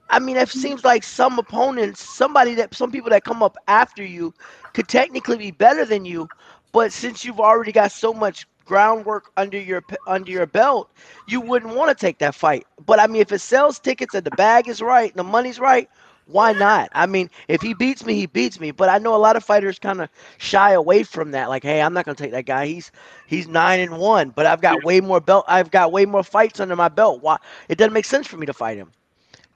I 0.09 0.19
mean, 0.19 0.37
it 0.37 0.49
mm-hmm. 0.49 0.59
seems 0.59 0.83
like 0.83 1.03
some 1.03 1.37
opponents, 1.37 2.01
somebody 2.01 2.55
that 2.55 2.73
some 2.73 2.91
people 2.91 3.09
that 3.11 3.23
come 3.23 3.43
up 3.43 3.57
after 3.67 4.03
you, 4.03 4.33
could 4.73 4.87
technically 4.87 5.37
be 5.37 5.51
better 5.51 5.85
than 5.85 6.05
you, 6.05 6.27
but 6.71 6.91
since 6.91 7.25
you've 7.25 7.39
already 7.39 7.71
got 7.71 7.91
so 7.91 8.13
much 8.13 8.47
groundwork 8.65 9.31
under 9.35 9.59
your 9.59 9.83
under 10.07 10.31
your 10.31 10.45
belt, 10.45 10.91
you 11.27 11.41
wouldn't 11.41 11.75
want 11.75 11.89
to 11.89 11.99
take 11.99 12.19
that 12.19 12.35
fight. 12.35 12.65
But 12.85 12.99
I 12.99 13.07
mean, 13.07 13.21
if 13.21 13.31
it 13.31 13.39
sells 13.39 13.79
tickets 13.79 14.13
and 14.13 14.23
the 14.23 14.31
bag 14.31 14.67
is 14.67 14.81
right 14.81 15.09
and 15.09 15.19
the 15.19 15.23
money's 15.23 15.59
right, 15.59 15.89
why 16.29 16.53
not? 16.53 16.89
I 16.93 17.05
mean, 17.05 17.29
if 17.47 17.61
he 17.61 17.73
beats 17.73 18.05
me, 18.05 18.13
he 18.15 18.25
beats 18.25 18.59
me. 18.59 18.71
But 18.71 18.89
I 18.89 18.97
know 18.99 19.15
a 19.15 19.17
lot 19.17 19.35
of 19.35 19.43
fighters 19.43 19.79
kind 19.79 20.01
of 20.01 20.09
shy 20.37 20.71
away 20.71 21.03
from 21.03 21.31
that. 21.31 21.49
Like, 21.49 21.63
hey, 21.63 21.81
I'm 21.81 21.93
not 21.93 22.05
gonna 22.05 22.15
take 22.15 22.31
that 22.31 22.45
guy. 22.45 22.67
He's 22.67 22.91
he's 23.27 23.47
nine 23.47 23.79
and 23.79 23.97
one, 23.97 24.29
but 24.29 24.45
I've 24.45 24.61
got 24.61 24.83
way 24.83 25.01
more 25.01 25.19
belt. 25.19 25.45
I've 25.47 25.71
got 25.71 25.91
way 25.91 26.05
more 26.05 26.23
fights 26.23 26.59
under 26.59 26.75
my 26.75 26.89
belt. 26.89 27.21
Why? 27.21 27.37
It 27.69 27.77
doesn't 27.77 27.93
make 27.93 28.05
sense 28.05 28.27
for 28.27 28.37
me 28.37 28.45
to 28.45 28.53
fight 28.53 28.77
him. 28.77 28.91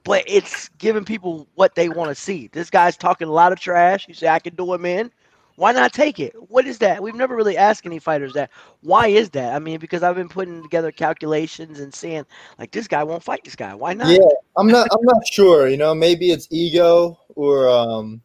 But 0.04 0.24
it's 0.26 0.68
giving 0.78 1.04
people 1.04 1.48
what 1.54 1.74
they 1.74 1.88
want 1.88 2.10
to 2.10 2.14
see. 2.14 2.48
This 2.52 2.70
guy's 2.70 2.96
talking 2.96 3.28
a 3.28 3.32
lot 3.32 3.52
of 3.52 3.60
trash. 3.60 4.06
You 4.08 4.14
say 4.14 4.28
I 4.28 4.38
can 4.38 4.54
do 4.54 4.72
him 4.74 4.84
in. 4.84 5.10
Why 5.56 5.70
not 5.70 5.92
take 5.92 6.18
it? 6.18 6.34
What 6.50 6.66
is 6.66 6.78
that? 6.78 7.02
We've 7.02 7.14
never 7.14 7.36
really 7.36 7.56
asked 7.56 7.86
any 7.86 8.00
fighters 8.00 8.32
that. 8.32 8.50
Why 8.80 9.06
is 9.06 9.30
that? 9.30 9.54
I 9.54 9.60
mean, 9.60 9.78
because 9.78 10.02
I've 10.02 10.16
been 10.16 10.28
putting 10.28 10.62
together 10.62 10.90
calculations 10.90 11.78
and 11.78 11.94
seeing 11.94 12.26
like 12.58 12.72
this 12.72 12.88
guy 12.88 13.04
won't 13.04 13.22
fight 13.22 13.44
this 13.44 13.54
guy. 13.54 13.74
Why 13.74 13.94
not? 13.94 14.08
yeah, 14.08 14.18
I'm 14.56 14.66
not. 14.66 14.88
I'm 14.90 15.04
not 15.04 15.26
sure. 15.26 15.68
You 15.68 15.76
know, 15.76 15.94
maybe 15.94 16.30
it's 16.30 16.48
ego 16.50 17.18
or, 17.36 17.68
um, 17.68 18.20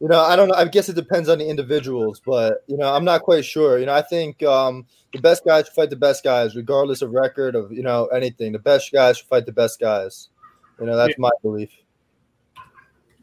you 0.00 0.08
know, 0.08 0.20
I 0.20 0.36
don't 0.36 0.48
know. 0.48 0.54
I 0.54 0.64
guess 0.66 0.88
it 0.88 0.94
depends 0.94 1.28
on 1.28 1.38
the 1.38 1.48
individuals, 1.48 2.20
but 2.24 2.64
you 2.68 2.76
know, 2.76 2.92
I'm 2.92 3.04
not 3.04 3.22
quite 3.22 3.44
sure. 3.44 3.78
You 3.78 3.86
know, 3.86 3.94
I 3.94 4.02
think 4.02 4.42
um, 4.44 4.86
the 5.12 5.20
best 5.20 5.44
guys 5.44 5.66
should 5.66 5.74
fight 5.74 5.90
the 5.90 5.96
best 5.96 6.22
guys, 6.22 6.54
regardless 6.54 7.02
of 7.02 7.10
record 7.10 7.56
of 7.56 7.72
you 7.72 7.82
know 7.82 8.06
anything. 8.06 8.52
The 8.52 8.58
best 8.60 8.92
guys 8.92 9.18
should 9.18 9.28
fight 9.28 9.46
the 9.46 9.52
best 9.52 9.80
guys. 9.80 10.28
You 10.80 10.86
know, 10.86 10.96
that's 10.96 11.18
my 11.18 11.30
belief. 11.42 11.70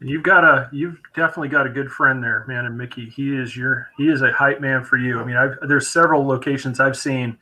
You've 0.02 0.22
got 0.22 0.44
a 0.44 0.68
you've 0.72 0.98
definitely 1.14 1.48
got 1.48 1.66
a 1.66 1.70
good 1.70 1.90
friend 1.90 2.22
there, 2.22 2.44
man. 2.48 2.64
And 2.64 2.76
Mickey, 2.76 3.10
he 3.10 3.36
is 3.36 3.54
your 3.54 3.90
he 3.98 4.08
is 4.08 4.22
a 4.22 4.32
hype 4.32 4.60
man 4.60 4.82
for 4.82 4.96
you. 4.96 5.20
I 5.20 5.24
mean, 5.24 5.36
I've, 5.36 5.56
there's 5.68 5.88
several 5.88 6.26
locations 6.26 6.80
I've 6.80 6.96
seen 6.96 7.36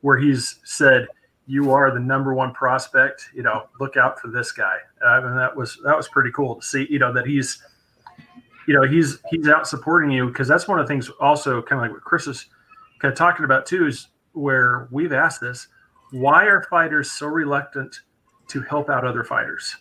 where 0.00 0.16
he's 0.16 0.58
said 0.64 1.06
you 1.46 1.70
are 1.70 1.90
the 1.92 2.00
number 2.00 2.32
one 2.32 2.52
prospect. 2.54 3.28
You 3.34 3.42
know, 3.42 3.68
look 3.78 3.98
out 3.98 4.18
for 4.18 4.28
this 4.28 4.52
guy. 4.52 4.78
I 5.04 5.20
mean, 5.20 5.36
that 5.36 5.54
was 5.54 5.78
that 5.84 5.96
was 5.96 6.08
pretty 6.08 6.30
cool 6.32 6.54
to 6.54 6.62
see. 6.62 6.86
You 6.88 6.98
know 6.98 7.12
that 7.12 7.26
he's 7.26 7.62
you 8.66 8.74
know 8.74 8.84
he's 8.84 9.18
he's 9.30 9.46
out 9.48 9.66
supporting 9.66 10.10
you 10.10 10.28
because 10.28 10.48
that's 10.48 10.66
one 10.66 10.78
of 10.78 10.86
the 10.86 10.92
things 10.92 11.10
also 11.20 11.60
kind 11.60 11.78
of 11.78 11.82
like 11.82 11.92
what 11.92 12.02
Chris 12.02 12.26
is 12.26 12.46
kind 13.00 13.12
of 13.12 13.18
talking 13.18 13.44
about 13.44 13.66
too 13.66 13.86
is 13.86 14.08
where 14.32 14.88
we've 14.90 15.12
asked 15.12 15.42
this: 15.42 15.68
why 16.10 16.44
are 16.44 16.62
fighters 16.70 17.10
so 17.10 17.26
reluctant 17.26 18.00
to 18.48 18.62
help 18.62 18.88
out 18.88 19.04
other 19.04 19.24
fighters? 19.24 19.76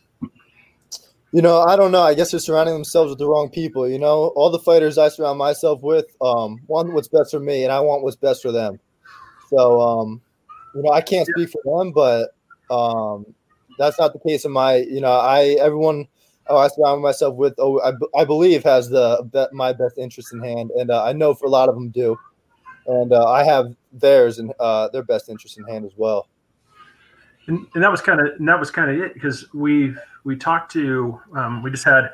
You 1.34 1.42
know, 1.42 1.62
I 1.62 1.76
don't 1.76 1.92
know. 1.92 2.02
I 2.02 2.14
guess 2.14 2.32
they're 2.32 2.40
surrounding 2.40 2.74
themselves 2.74 3.10
with 3.10 3.20
the 3.20 3.28
wrong 3.28 3.50
people. 3.50 3.88
You 3.88 4.00
know, 4.00 4.32
all 4.36 4.50
the 4.50 4.60
fighters 4.60 4.98
I 4.98 5.10
surround 5.10 5.38
myself 5.38 5.82
with 5.84 6.06
um, 6.22 6.62
want 6.68 6.94
what's 6.94 7.10
best 7.10 7.32
for 7.32 7.40
me, 7.40 7.64
and 7.64 7.72
I 7.72 7.80
want 7.82 8.04
what's 8.04 8.16
best 8.16 8.42
for 8.42 8.52
them. 8.52 8.80
So, 9.50 9.82
um, 9.82 10.22
you 10.74 10.84
know, 10.84 10.92
I 10.92 11.02
can't 11.02 11.28
speak 11.28 11.50
for 11.50 11.84
them, 11.84 11.92
but 11.92 12.30
um, 12.74 13.26
that's 13.78 14.00
not 14.00 14.14
the 14.14 14.20
case 14.20 14.46
in 14.46 14.52
my. 14.52 14.78
You 14.78 15.02
know, 15.02 15.12
I 15.12 15.58
everyone 15.60 16.08
oh, 16.50 16.58
I 16.58 16.68
surround 16.68 17.02
myself 17.02 17.36
with, 17.36 17.56
oh, 17.58 17.80
I, 18.16 18.26
believe 18.26 18.64
has 18.64 18.90
the 18.90 19.50
my 19.52 19.74
best 19.74 19.98
interest 19.98 20.34
in 20.34 20.42
hand, 20.42 20.72
and 20.72 20.92
uh, 20.92 21.04
I 21.04 21.14
know 21.14 21.34
for 21.34 21.46
a 21.46 21.50
lot 21.50 21.70
of 21.70 21.76
them 21.76 21.90
do, 21.90 22.18
and 22.88 23.14
uh, 23.14 23.30
I 23.30 23.44
have 23.44 23.76
theirs 23.92 24.40
and 24.40 24.54
uh, 24.60 24.90
their 24.90 25.04
best 25.04 25.30
interest 25.30 25.58
in 25.58 25.66
hand 25.66 25.86
as 25.86 25.94
well. 25.96 26.28
And, 27.48 27.66
and 27.74 27.84
that 27.84 27.92
was 27.92 28.02
kind 28.02 28.20
of 28.20 28.34
that 28.40 28.60
was 28.60 28.72
kind 28.72 28.92
of 28.92 29.00
it 29.00 29.14
because 29.14 29.52
we 29.54 29.96
we 30.24 30.36
talked 30.36 30.72
to 30.74 31.20
um, 31.36 31.64
we 31.64 31.72
just 31.72 31.86
had 31.86 32.12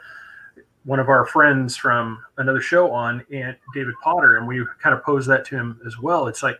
one 0.85 0.99
of 0.99 1.09
our 1.09 1.25
friends 1.25 1.77
from 1.77 2.23
another 2.37 2.61
show 2.61 2.91
on 2.91 3.25
and 3.31 3.55
David 3.73 3.95
Potter 4.03 4.37
and 4.37 4.47
we 4.47 4.65
kind 4.81 4.95
of 4.95 5.03
posed 5.03 5.29
that 5.29 5.45
to 5.45 5.55
him 5.55 5.79
as 5.85 5.97
well. 5.99 6.27
It's 6.27 6.43
like 6.43 6.59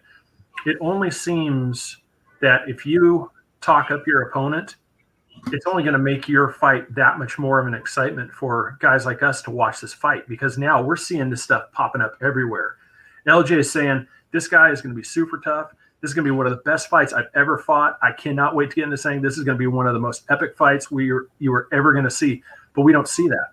it 0.65 0.77
only 0.79 1.11
seems 1.11 1.97
that 2.41 2.61
if 2.67 2.85
you 2.85 3.31
talk 3.61 3.91
up 3.91 4.07
your 4.07 4.21
opponent, 4.23 4.75
it's 5.51 5.65
only 5.65 5.83
going 5.83 5.93
to 5.93 5.99
make 5.99 6.27
your 6.27 6.51
fight 6.51 6.93
that 6.95 7.19
much 7.19 7.37
more 7.37 7.59
of 7.59 7.67
an 7.67 7.73
excitement 7.73 8.31
for 8.31 8.77
guys 8.79 9.05
like 9.05 9.23
us 9.23 9.41
to 9.43 9.51
watch 9.51 9.81
this 9.81 9.93
fight 9.93 10.27
because 10.27 10.57
now 10.57 10.81
we're 10.81 10.95
seeing 10.95 11.29
this 11.29 11.43
stuff 11.43 11.71
popping 11.73 12.01
up 12.01 12.15
everywhere. 12.21 12.77
LJ 13.27 13.57
is 13.57 13.71
saying 13.71 14.07
this 14.31 14.47
guy 14.47 14.71
is 14.71 14.81
going 14.81 14.93
to 14.93 14.99
be 14.99 15.03
super 15.03 15.39
tough. 15.39 15.73
This 16.03 16.09
is 16.09 16.15
going 16.15 16.25
to 16.25 16.31
be 16.33 16.35
one 16.35 16.45
of 16.45 16.51
the 16.51 16.61
best 16.63 16.89
fights 16.89 17.13
I've 17.13 17.29
ever 17.33 17.57
fought. 17.57 17.97
I 18.01 18.11
cannot 18.11 18.55
wait 18.55 18.69
to 18.71 18.75
get 18.75 18.83
into 18.83 18.97
saying 18.97 19.21
this 19.21 19.37
is 19.37 19.45
going 19.45 19.55
to 19.55 19.59
be 19.59 19.67
one 19.67 19.87
of 19.87 19.93
the 19.93 20.01
most 20.01 20.25
epic 20.29 20.57
fights 20.57 20.91
we 20.91 21.05
you 21.39 21.53
are 21.53 21.69
ever 21.71 21.93
going 21.93 22.03
to 22.03 22.11
see. 22.11 22.43
But 22.75 22.81
we 22.81 22.91
don't 22.91 23.07
see 23.07 23.25
that. 23.29 23.51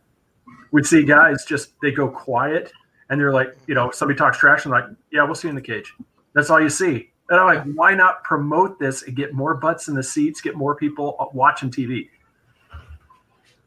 We 0.73 0.83
see 0.83 1.04
guys 1.04 1.45
just 1.45 1.75
they 1.80 1.92
go 1.92 2.09
quiet 2.09 2.73
and 3.09 3.21
they're 3.21 3.33
like, 3.33 3.57
you 3.69 3.76
know, 3.76 3.92
somebody 3.92 4.19
talks 4.19 4.37
trash 4.37 4.64
and 4.64 4.73
like, 4.73 4.83
yeah, 5.12 5.23
we'll 5.23 5.37
see 5.37 5.47
you 5.47 5.50
in 5.50 5.54
the 5.54 5.62
cage. 5.62 5.95
That's 6.35 6.50
all 6.50 6.61
you 6.61 6.71
see. 6.71 7.12
And 7.28 7.38
I'm 7.38 7.47
like, 7.47 7.62
why 7.76 7.95
not 7.95 8.25
promote 8.25 8.80
this 8.80 9.04
and 9.04 9.14
get 9.14 9.33
more 9.33 9.54
butts 9.54 9.87
in 9.87 9.95
the 9.95 10.02
seats, 10.02 10.40
get 10.40 10.57
more 10.57 10.75
people 10.75 11.30
watching 11.33 11.71
TV? 11.71 12.09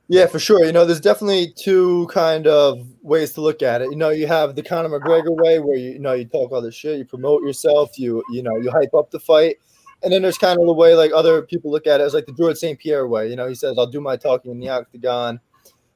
Yeah, 0.10 0.28
for 0.28 0.38
sure. 0.40 0.66
You 0.66 0.72
know, 0.74 0.86
there's 0.86 1.00
definitely 1.00 1.54
two 1.58 2.08
kind 2.08 2.46
of 2.46 2.86
ways 3.02 3.32
to 3.34 3.42
look 3.42 3.62
at 3.62 3.82
it. 3.82 3.90
You 3.90 3.96
know, 3.96 4.10
you 4.10 4.28
have 4.28 4.56
the 4.56 4.62
Conor 4.62 4.90
McGregor 4.90 5.36
way 5.36 5.60
where 5.60 5.78
you, 5.78 5.92
you 5.92 6.00
know 6.00 6.14
you 6.14 6.26
talk 6.26 6.52
all 6.52 6.62
this 6.62 6.76
shit, 6.76 6.98
you 6.98 7.06
promote 7.06 7.42
yourself, 7.44 7.98
you 7.98 8.22
you 8.30 8.44
know 8.44 8.56
you 8.58 8.70
hype 8.70 8.94
up 8.94 9.12
the 9.12 9.20
fight, 9.20 9.58
and 10.04 10.12
then 10.12 10.22
there's 10.22 10.38
kind 10.38 10.60
of 10.60 10.66
the 10.66 10.74
way 10.74 10.94
like 10.94 11.12
other 11.14 11.42
people 11.42 11.72
look 11.72 11.88
at 11.88 12.02
it 12.02 12.04
as 12.04 12.14
like 12.14 12.26
the 12.26 12.34
George 12.34 12.58
St. 12.58 12.78
Pierre 12.80 13.08
way. 13.08 13.30
You 13.30 13.38
know, 13.38 13.48
he 13.48 13.56
says 13.56 13.78
I'll 13.78 13.88
do 13.88 14.02
my 14.02 14.18
talking 14.18 14.52
in 14.52 14.60
the 14.60 14.70
octagon, 14.70 15.40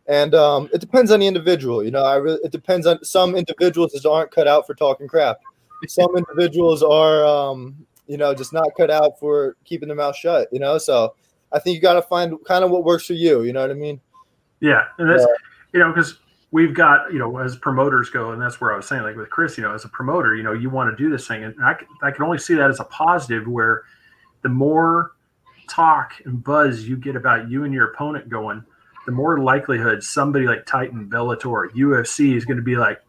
and 0.07 0.33
um, 0.33 0.69
it 0.73 0.79
depends 0.79 1.11
on 1.11 1.19
the 1.19 1.27
individual. 1.27 1.83
You 1.83 1.91
know, 1.91 2.03
I 2.03 2.15
really 2.15 2.39
it 2.43 2.51
depends 2.51 2.87
on 2.87 3.03
some 3.03 3.35
individuals 3.35 3.91
just 3.91 4.05
aren't 4.05 4.31
cut 4.31 4.47
out 4.47 4.65
for 4.65 4.73
talking 4.73 5.07
crap. 5.09 5.37
Some 5.87 6.15
individuals 6.15 6.81
are 6.81 7.25
um, 7.25 7.85
you 8.07 8.17
know 8.17 8.33
just 8.33 8.53
not 8.53 8.69
cut 8.77 8.89
out 8.89 9.19
for 9.19 9.57
keeping 9.65 9.89
their 9.89 9.97
mouth 9.97 10.15
shut. 10.15 10.47
You 10.53 10.59
know, 10.59 10.77
so 10.77 11.13
I 11.51 11.59
think 11.59 11.75
you 11.75 11.81
got 11.81 11.93
to 11.93 12.01
find 12.01 12.35
kind 12.45 12.63
of 12.63 12.71
what 12.71 12.83
works 12.83 13.05
for 13.05 13.13
you. 13.13 13.43
You 13.43 13.53
know 13.53 13.61
what 13.61 13.71
I 13.71 13.75
mean? 13.75 14.01
Yeah, 14.59 14.83
and 14.97 15.09
that's 15.09 15.25
you 15.73 15.79
know 15.79 15.89
because 15.89 16.19
we've 16.51 16.73
got 16.73 17.11
you 17.11 17.19
know 17.19 17.37
as 17.37 17.55
promoters 17.57 18.09
go, 18.09 18.31
and 18.31 18.41
that's 18.41 18.59
where 18.59 18.73
I 18.73 18.77
was 18.77 18.87
saying 18.87 19.03
like 19.03 19.15
with 19.15 19.29
Chris, 19.29 19.57
you 19.57 19.63
know, 19.63 19.73
as 19.73 19.85
a 19.85 19.89
promoter, 19.89 20.35
you 20.35 20.43
know, 20.43 20.53
you 20.53 20.69
want 20.69 20.95
to 20.95 21.03
do 21.03 21.09
this 21.09 21.27
thing, 21.27 21.43
and 21.43 21.55
I 21.63 21.75
can, 21.75 21.87
I 22.01 22.11
can 22.11 22.23
only 22.23 22.37
see 22.37 22.55
that 22.55 22.69
as 22.69 22.79
a 22.79 22.85
positive 22.85 23.47
where 23.47 23.83
the 24.41 24.49
more 24.49 25.11
talk 25.69 26.13
and 26.25 26.43
buzz 26.43 26.83
you 26.87 26.97
get 26.97 27.15
about 27.15 27.49
you 27.49 27.63
and 27.63 27.73
your 27.73 27.91
opponent 27.91 28.29
going, 28.29 28.63
the 29.05 29.11
more 29.11 29.39
likelihood 29.39 30.03
somebody 30.03 30.45
like 30.45 30.65
Titan, 30.65 31.09
Bellator, 31.09 31.69
UFC 31.71 32.35
is 32.35 32.45
going 32.45 32.57
to 32.57 32.63
be 32.63 32.75
like, 32.75 33.01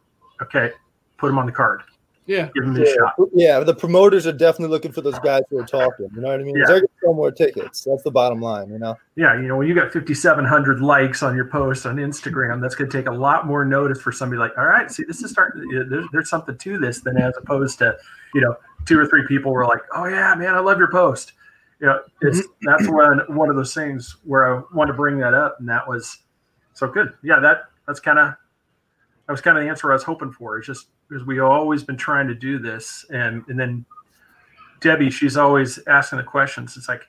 okay, 0.43 0.73
put 1.17 1.29
them 1.29 1.39
on 1.39 1.47
the 1.47 1.53
card. 1.53 1.83
Yeah. 2.29 2.51
give 2.55 2.65
them 2.65 2.77
a 2.77 2.81
Yeah, 2.81 2.95
shot. 2.95 3.15
yeah, 3.33 3.61
the 3.61 3.75
promoters 3.75 4.27
are 4.27 4.33
definitely 4.33 4.69
looking 4.69 4.93
for 4.93 5.01
those 5.01 5.19
guys 5.21 5.43
who 5.51 5.59
are 5.59 5.67
talking. 5.67 6.09
You 6.15 6.21
know 6.21 6.29
what 6.29 6.41
I 6.41 6.45
mean? 6.45 6.57
Yeah. 6.57 6.65
They're 6.67 6.81
gonna 6.81 6.89
sell 7.03 7.15
more 7.15 7.33
tickets. 7.33 7.85
That's 7.85 8.03
the 8.03 8.11
bottom 8.11 8.41
line. 8.41 8.71
You 8.71 8.79
know? 8.79 8.97
Yeah, 9.17 9.35
you 9.41 9.49
know, 9.49 9.57
when 9.57 9.67
you 9.67 9.75
got 9.75 9.93
5,700 9.93 10.81
likes 10.81 11.23
on 11.23 11.35
your 11.35 11.47
post 11.47 11.87
on 11.87 11.97
Instagram, 11.97 12.61
that's 12.61 12.75
going 12.75 12.91
to 12.91 12.97
take 12.97 13.09
a 13.09 13.13
lot 13.13 13.47
more 13.47 13.65
notice 13.65 14.01
for 14.01 14.13
somebody 14.13 14.39
like, 14.39 14.57
all 14.59 14.67
right, 14.67 14.91
see, 14.91 15.05
this 15.05 15.23
is 15.23 15.31
starting, 15.31 15.67
there's, 15.89 16.07
there's 16.13 16.31
something 16.31 16.57
to 16.57 16.79
this 16.79 17.01
than 17.01 17.17
as 17.17 17.35
opposed 17.37 17.79
to, 17.79 17.97
you 18.35 18.41
know, 18.41 18.55
two 18.85 18.99
or 18.99 19.07
three 19.07 19.25
people 19.27 19.53
were 19.53 19.67
like, 19.67 19.81
oh, 19.95 20.05
yeah, 20.07 20.35
man, 20.35 20.55
I 20.55 20.61
love 20.61 20.79
your 20.79 20.91
post. 20.91 21.33
You 21.81 21.87
know, 21.87 22.01
it's 22.21 22.41
mm-hmm. 22.41 22.67
that's 22.67 22.89
one, 22.89 23.21
one 23.37 23.49
of 23.49 23.57
those 23.57 23.73
things 23.73 24.17
where 24.25 24.59
I 24.59 24.63
wanted 24.75 24.93
to 24.93 24.97
bring 24.97 25.19
that 25.19 25.35
up. 25.35 25.57
And 25.61 25.69
that 25.69 25.89
was 25.89 26.19
so 26.75 26.89
good. 26.89 27.13
Yeah, 27.23 27.41
that 27.41 27.63
that's 27.87 28.01
kind 28.01 28.19
of, 28.19 28.35
that 29.27 29.33
was 29.33 29.41
kind 29.41 29.57
of 29.57 29.65
the 29.65 29.71
answer 29.71 29.91
I 29.91 29.95
was 29.95 30.03
hoping 30.03 30.33
for. 30.33 30.59
It's 30.59 30.67
just 30.67 30.89
because 31.09 31.27
we 31.27 31.41
always 31.41 31.83
been 31.83 31.97
trying 31.97 32.29
to 32.29 32.35
do 32.35 32.59
this. 32.59 33.05
And, 33.11 33.45
and 33.49 33.59
then 33.59 33.85
Debbie, 34.81 35.11
she's 35.11 35.37
always 35.37 35.79
asking 35.87 36.19
the 36.19 36.25
questions. 36.25 36.77
It's 36.77 36.89
like, 36.89 37.03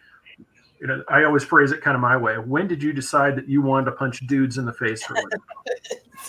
you 0.80 0.88
know, 0.88 1.04
I 1.10 1.24
always 1.26 1.44
phrase 1.44 1.72
it 1.72 1.82
kind 1.82 1.96
of 1.96 2.02
my 2.02 2.16
way. 2.16 2.38
When 2.38 2.68
did 2.68 2.82
you 2.82 2.94
decide 2.94 3.36
that 3.36 3.50
you 3.50 3.62
wanted 3.62 3.86
to 3.86 3.92
punch 3.94 4.26
dudes 4.28 4.58
in 4.58 4.66
the 4.66 4.74
face 4.74 5.04
for? 5.04 5.16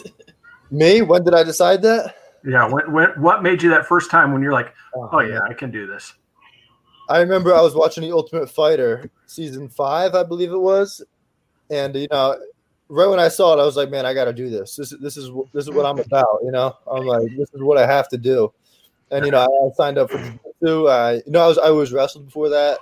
Me? 0.71 1.03
When 1.03 1.25
did 1.25 1.35
I 1.35 1.43
decide 1.43 1.83
that? 1.83 2.17
yeah. 2.45 2.67
When, 2.67 2.93
when, 2.93 3.09
what 3.21 3.43
made 3.43 3.63
you 3.63 3.71
that 3.71 3.87
first 3.87 4.11
time 4.11 4.33
when 4.33 4.43
you're 4.43 4.53
like, 4.53 4.75
oh, 4.95 5.09
oh 5.13 5.21
yeah, 5.21 5.41
I 5.49 5.55
can 5.55 5.71
do 5.71 5.87
this? 5.87 6.15
I 7.09 7.19
remember 7.21 7.55
I 7.55 7.61
was 7.61 7.75
watching 7.75 8.03
the 8.03 8.13
Ultimate 8.13 8.49
Fighter 8.49 9.11
season 9.27 9.69
five, 9.69 10.15
I 10.15 10.23
believe 10.23 10.53
it 10.53 10.61
was, 10.61 11.03
and 11.69 11.95
you 11.97 12.07
know, 12.11 12.37
right 12.91 13.07
when 13.07 13.21
I 13.21 13.29
saw 13.29 13.57
it, 13.57 13.63
I 13.63 13.65
was 13.65 13.77
like, 13.77 13.91
man, 13.91 14.05
I 14.05 14.13
got 14.13 14.25
to 14.27 14.33
do 14.33 14.51
this. 14.51 14.77
This 14.77 14.93
is 14.93 15.01
this 15.01 15.17
is 15.17 15.31
this 15.53 15.65
is 15.65 15.71
what 15.71 15.87
I'm 15.87 15.99
about. 16.07 16.41
You 16.43 16.51
know, 16.51 16.77
I'm 16.91 17.07
like, 17.07 17.29
this 17.37 17.49
is 17.55 17.63
what 17.63 17.79
I 17.79 17.87
have 17.87 18.09
to 18.11 18.19
do. 18.19 18.53
And 19.11 19.25
you 19.25 19.33
know, 19.33 19.39
I, 19.39 19.45
I 19.45 19.71
signed 19.75 19.99
up 19.99 20.11
for 20.11 20.19
jiu-jitsu. 20.19 20.89
I 20.89 21.15
you 21.15 21.23
know 21.29 21.41
I 21.41 21.47
was 21.47 21.59
I 21.59 21.71
was 21.71 21.93
wrestled 21.93 22.27
before 22.27 22.49
that, 22.51 22.79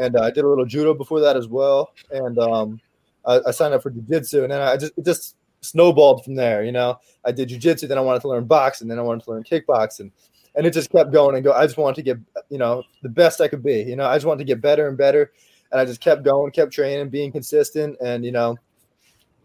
and 0.00 0.16
uh, 0.16 0.22
I 0.22 0.30
did 0.30 0.44
a 0.44 0.48
little 0.48 0.66
judo 0.66 0.94
before 0.94 1.20
that 1.20 1.36
as 1.36 1.46
well. 1.46 1.92
And 2.10 2.38
um, 2.38 2.80
I, 3.24 3.40
I 3.46 3.50
signed 3.50 3.74
up 3.74 3.82
for 3.82 3.90
jiu-jitsu, 3.90 4.42
and 4.42 4.52
then 4.52 4.60
I 4.60 4.76
just 4.76 4.92
it 4.96 5.04
just 5.04 5.36
snowballed 5.60 6.24
from 6.24 6.34
there. 6.34 6.64
You 6.64 6.72
know, 6.72 6.98
I 7.24 7.32
did 7.32 7.48
jiu-jitsu, 7.48 7.86
then 7.86 7.98
I 7.98 8.02
wanted 8.02 8.20
to 8.22 8.28
learn 8.28 8.44
boxing, 8.44 8.88
then 8.88 8.98
I 8.98 9.02
wanted 9.02 9.24
to 9.24 9.30
learn 9.30 9.44
kickboxing 9.44 10.10
and 10.54 10.66
it 10.66 10.72
just 10.72 10.90
kept 10.90 11.12
going 11.12 11.34
and 11.34 11.44
go. 11.44 11.52
I 11.52 11.66
just 11.66 11.76
wanted 11.76 11.96
to 11.96 12.02
get, 12.02 12.18
you 12.48 12.58
know, 12.58 12.84
the 13.02 13.08
best 13.08 13.40
I 13.40 13.48
could 13.48 13.62
be. 13.62 13.82
You 13.82 13.96
know, 13.96 14.06
I 14.06 14.14
just 14.14 14.26
wanted 14.26 14.38
to 14.38 14.44
get 14.44 14.60
better 14.60 14.88
and 14.88 14.96
better, 14.96 15.32
and 15.72 15.80
I 15.80 15.84
just 15.84 16.00
kept 16.00 16.22
going, 16.22 16.52
kept 16.52 16.72
training, 16.72 17.08
being 17.08 17.32
consistent, 17.32 17.96
and 18.00 18.24
you 18.24 18.32
know, 18.32 18.56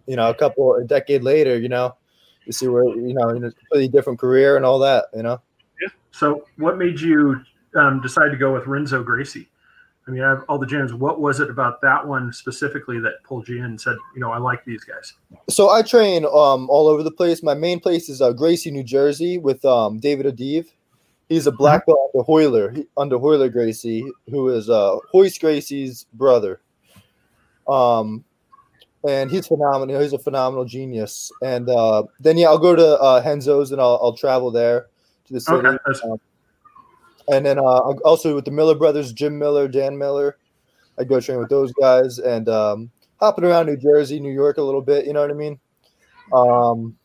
you 0.09 0.15
know, 0.15 0.27
a 0.27 0.33
couple 0.33 0.73
a 0.73 0.83
decade 0.83 1.21
later, 1.21 1.57
you 1.57 1.69
know, 1.69 1.95
you 2.45 2.51
see 2.51 2.67
where 2.67 2.83
you 2.83 3.13
know, 3.13 3.29
in 3.29 3.43
a 3.43 3.51
completely 3.51 3.87
different 3.87 4.17
career 4.17 4.57
and 4.57 4.65
all 4.65 4.79
that. 4.79 5.05
You 5.15 5.21
know, 5.21 5.39
Yeah. 5.79 5.89
So, 6.11 6.45
what 6.57 6.79
made 6.79 6.99
you 6.99 7.41
um, 7.75 8.01
decide 8.01 8.29
to 8.29 8.37
go 8.37 8.51
with 8.51 8.65
Renzo 8.65 9.03
Gracie? 9.03 9.47
I 10.07 10.11
mean, 10.11 10.23
I 10.23 10.29
have 10.29 10.43
all 10.49 10.57
the 10.57 10.65
gyms. 10.65 10.91
What 10.91 11.21
was 11.21 11.39
it 11.39 11.51
about 11.51 11.79
that 11.81 12.07
one 12.07 12.33
specifically 12.33 12.99
that 13.01 13.23
pulled 13.23 13.47
you 13.47 13.59
in 13.59 13.65
and 13.65 13.79
said, 13.79 13.95
you 14.15 14.19
know, 14.19 14.31
I 14.31 14.39
like 14.39 14.65
these 14.65 14.83
guys? 14.83 15.13
so 15.47 15.69
I 15.69 15.83
train 15.83 16.25
um 16.25 16.67
all 16.71 16.87
over 16.87 17.03
the 17.03 17.11
place. 17.11 17.43
My 17.43 17.53
main 17.53 17.79
place 17.79 18.09
is 18.09 18.19
uh, 18.19 18.33
Gracie, 18.33 18.71
New 18.71 18.83
Jersey, 18.83 19.37
with 19.37 19.63
um 19.63 19.99
David 19.99 20.25
Adiv. 20.25 20.65
He's 21.27 21.45
a 21.45 21.51
black 21.51 21.85
belt 21.85 22.09
under 22.15 22.25
Royler, 22.25 22.71
he, 22.71 22.87
under 22.97 23.19
Royler 23.19 23.49
Gracie, 23.49 24.03
who 24.31 24.49
is 24.49 24.71
uh 24.71 24.97
Royce 25.13 25.37
Gracie's 25.37 26.07
brother. 26.15 26.61
Um, 27.67 28.25
and 29.07 29.31
he's 29.31 29.47
phenomenal. 29.47 29.99
He's 30.01 30.13
a 30.13 30.19
phenomenal 30.19 30.65
genius. 30.65 31.31
And 31.41 31.69
uh, 31.69 32.03
then 32.19 32.37
yeah, 32.37 32.47
I'll 32.47 32.57
go 32.57 32.75
to 32.75 32.99
uh, 32.99 33.21
Renzo's 33.25 33.71
and 33.71 33.81
I'll, 33.81 33.99
I'll 34.01 34.15
travel 34.15 34.51
there 34.51 34.87
to 35.25 35.33
the 35.33 35.39
city. 35.39 35.57
Okay, 35.57 35.77
Um, 36.03 36.19
and 37.31 37.45
then 37.45 37.59
uh, 37.59 37.61
also 37.61 38.35
with 38.35 38.45
the 38.45 38.51
Miller 38.51 38.75
brothers, 38.75 39.13
Jim 39.13 39.37
Miller, 39.37 39.67
Dan 39.67 39.97
Miller, 39.97 40.37
I 40.97 41.03
go 41.03 41.19
train 41.19 41.39
with 41.39 41.49
those 41.49 41.71
guys 41.73 42.19
and 42.19 42.49
um, 42.49 42.91
hopping 43.19 43.45
around 43.45 43.67
New 43.67 43.77
Jersey, 43.77 44.19
New 44.19 44.33
York 44.33 44.57
a 44.57 44.61
little 44.61 44.81
bit. 44.81 45.05
You 45.05 45.13
know 45.13 45.21
what 45.21 45.31
I 45.31 45.33
mean? 45.33 45.59
Um, 46.33 46.97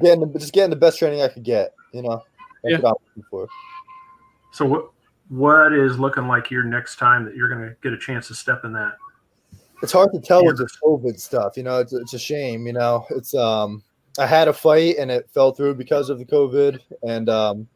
getting 0.00 0.20
the, 0.20 0.38
just 0.38 0.52
getting 0.52 0.70
the 0.70 0.76
best 0.76 0.98
training 0.98 1.22
I 1.22 1.28
could 1.28 1.42
get. 1.42 1.74
You 1.92 2.02
know, 2.02 2.22
Yeah. 2.62 2.78
what 2.78 2.90
I'm 2.90 2.94
looking 3.16 3.24
for. 3.30 3.48
So, 4.52 4.64
what 4.66 4.90
what 5.28 5.72
is 5.72 5.98
looking 5.98 6.28
like 6.28 6.50
your 6.50 6.64
next 6.64 6.96
time 6.96 7.24
that 7.24 7.34
you're 7.34 7.48
going 7.48 7.68
to 7.68 7.74
get 7.82 7.92
a 7.92 7.98
chance 7.98 8.28
to 8.28 8.34
step 8.34 8.64
in 8.64 8.72
that? 8.74 8.92
It's 9.82 9.92
hard 9.92 10.12
to 10.12 10.20
tell 10.20 10.44
with 10.44 10.56
the 10.58 10.68
COVID 10.82 11.18
stuff. 11.20 11.56
You 11.56 11.62
know, 11.62 11.78
it's, 11.80 11.92
it's 11.92 12.14
a 12.14 12.18
shame. 12.18 12.66
You 12.66 12.72
know, 12.74 13.06
it's 13.10 13.34
um, 13.34 13.82
I 14.18 14.26
had 14.26 14.48
a 14.48 14.52
fight 14.52 14.96
and 14.98 15.10
it 15.10 15.28
fell 15.30 15.52
through 15.52 15.74
because 15.74 16.10
of 16.10 16.18
the 16.18 16.24
COVID, 16.24 16.80
and 17.02 17.28
um, 17.28 17.68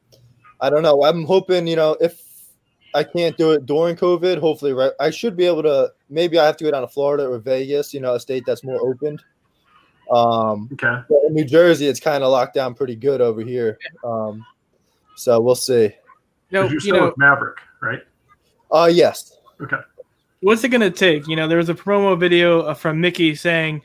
I 0.61 0.71
don't 0.71 0.83
know. 0.83 1.03
I'm 1.05 1.25
hoping 1.25 1.67
you 1.67 1.77
know 1.77 1.97
if 2.01 2.21
I 2.95 3.05
can't 3.05 3.37
do 3.37 3.51
it 3.53 3.67
during 3.67 3.97
COVID, 3.97 4.39
hopefully, 4.39 4.73
right, 4.73 4.93
I 5.01 5.11
should 5.11 5.37
be 5.37 5.45
able 5.45 5.63
to. 5.65 5.93
Maybe 6.09 6.39
I 6.39 6.47
have 6.47 6.57
to 6.59 6.65
go 6.65 6.71
down 6.71 6.83
to 6.83 6.89
Florida 6.89 7.27
or 7.29 7.39
Vegas. 7.39 7.93
You 7.93 8.01
know, 8.01 8.15
a 8.15 8.21
state 8.21 8.45
that's 8.47 8.65
more 8.65 8.81
opened. 8.81 9.23
Um, 10.11 10.71
Okay. 10.73 11.03
but 11.09 11.19
in 11.27 11.35
New 11.35 11.45
Jersey, 11.45 11.87
it's 11.87 12.01
kind 12.01 12.25
of 12.25 12.31
locked 12.31 12.55
down 12.55 12.75
pretty 12.75 12.97
good 12.97 13.21
over 13.21 13.43
here. 13.43 13.79
Um, 14.03 14.47
so 15.17 15.39
we'll 15.41 15.55
see. 15.55 15.83
You 15.83 15.91
know, 16.51 16.63
'Cause 16.63 16.71
you're 16.71 16.75
you 16.77 16.81
still 16.81 16.97
know, 16.97 17.05
with 17.07 17.19
Maverick, 17.19 17.59
right? 17.83 18.03
Uh, 18.73 18.89
yes. 18.91 19.37
Okay. 19.61 19.77
What's 20.41 20.65
it 20.65 20.69
gonna 20.69 20.91
take? 20.91 21.27
You 21.29 21.37
know, 21.37 21.49
there 21.49 21.59
was 21.59 21.69
a 21.69 21.75
promo 21.75 22.19
video 22.19 22.63
uh, 22.63 22.75
from 22.75 23.01
Mickey 23.01 23.35
saying 23.35 23.83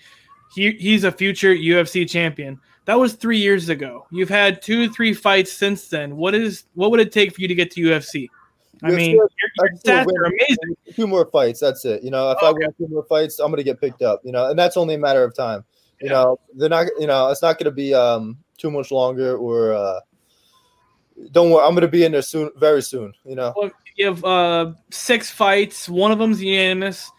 he 0.56 0.72
he's 0.72 1.04
a 1.04 1.12
future 1.12 1.54
UFC 1.54 2.10
champion. 2.10 2.60
That 2.86 3.00
was 3.00 3.14
three 3.14 3.38
years 3.40 3.70
ago. 3.70 4.06
You've 4.12 4.30
had 4.30 4.62
two, 4.62 4.90
three 4.90 5.14
fights 5.14 5.54
since 5.54 5.88
then. 5.88 6.18
What 6.18 6.36
is 6.36 6.66
what 6.74 6.92
would 6.92 7.00
it 7.00 7.12
take 7.12 7.34
for 7.34 7.42
you 7.42 7.48
to 7.48 7.56
get 7.56 7.72
to 7.72 7.82
UFC? 7.82 8.30
I 8.82 8.90
UFC, 8.90 8.96
mean, 8.96 9.16
your, 9.16 9.30
your 9.58 9.70
stats 9.80 10.06
win. 10.06 10.18
are 10.18 10.26
amazing. 10.26 10.76
Two 10.94 11.08
more 11.08 11.26
fights. 11.32 11.62
That's 11.62 11.86
it. 11.86 12.04
You 12.04 12.12
know, 12.12 12.32
if 12.32 12.38
I 12.42 12.50
Okay. 12.50 12.66
win 12.66 12.74
two 12.78 12.88
more 12.94 13.06
fights, 13.06 13.40
I'm 13.40 13.50
gonna 13.52 13.64
get 13.64 13.80
picked 13.80 14.02
up. 14.02 14.22
You 14.26 14.32
know, 14.34 14.50
and 14.50 14.60
that's 14.60 14.76
only 14.76 14.96
a 14.96 14.98
matter 14.98 15.24
of 15.24 15.34
time. 15.34 15.64
You 16.02 16.08
Yeah. 16.08 16.14
know, 16.14 16.40
they're 16.56 16.70
not. 16.70 16.88
You 17.00 17.08
know, 17.08 17.30
it's 17.30 17.42
not 17.42 17.58
gonna 17.58 17.72
be 17.72 17.94
um 17.94 18.38
too 18.58 18.70
much 18.70 18.92
longer. 18.92 19.38
Or 19.38 19.74
uh, 19.74 20.00
don't 21.32 21.50
worry, 21.52 21.66
I'm 21.66 21.74
gonna 21.76 21.88
be 21.88 22.04
in 22.04 22.12
there 22.12 22.22
soon, 22.22 22.50
very 22.58 22.82
soon. 22.82 23.14
You 23.26 23.36
know. 23.36 23.54
Well, 23.56 23.72
you 23.96 24.06
have 24.08 24.24
uh, 24.24 24.74
six 24.92 25.30
fights. 25.30 25.88
One 25.88 26.12
of 26.12 26.20
them's 26.20 26.42
unanimous, 26.42 27.12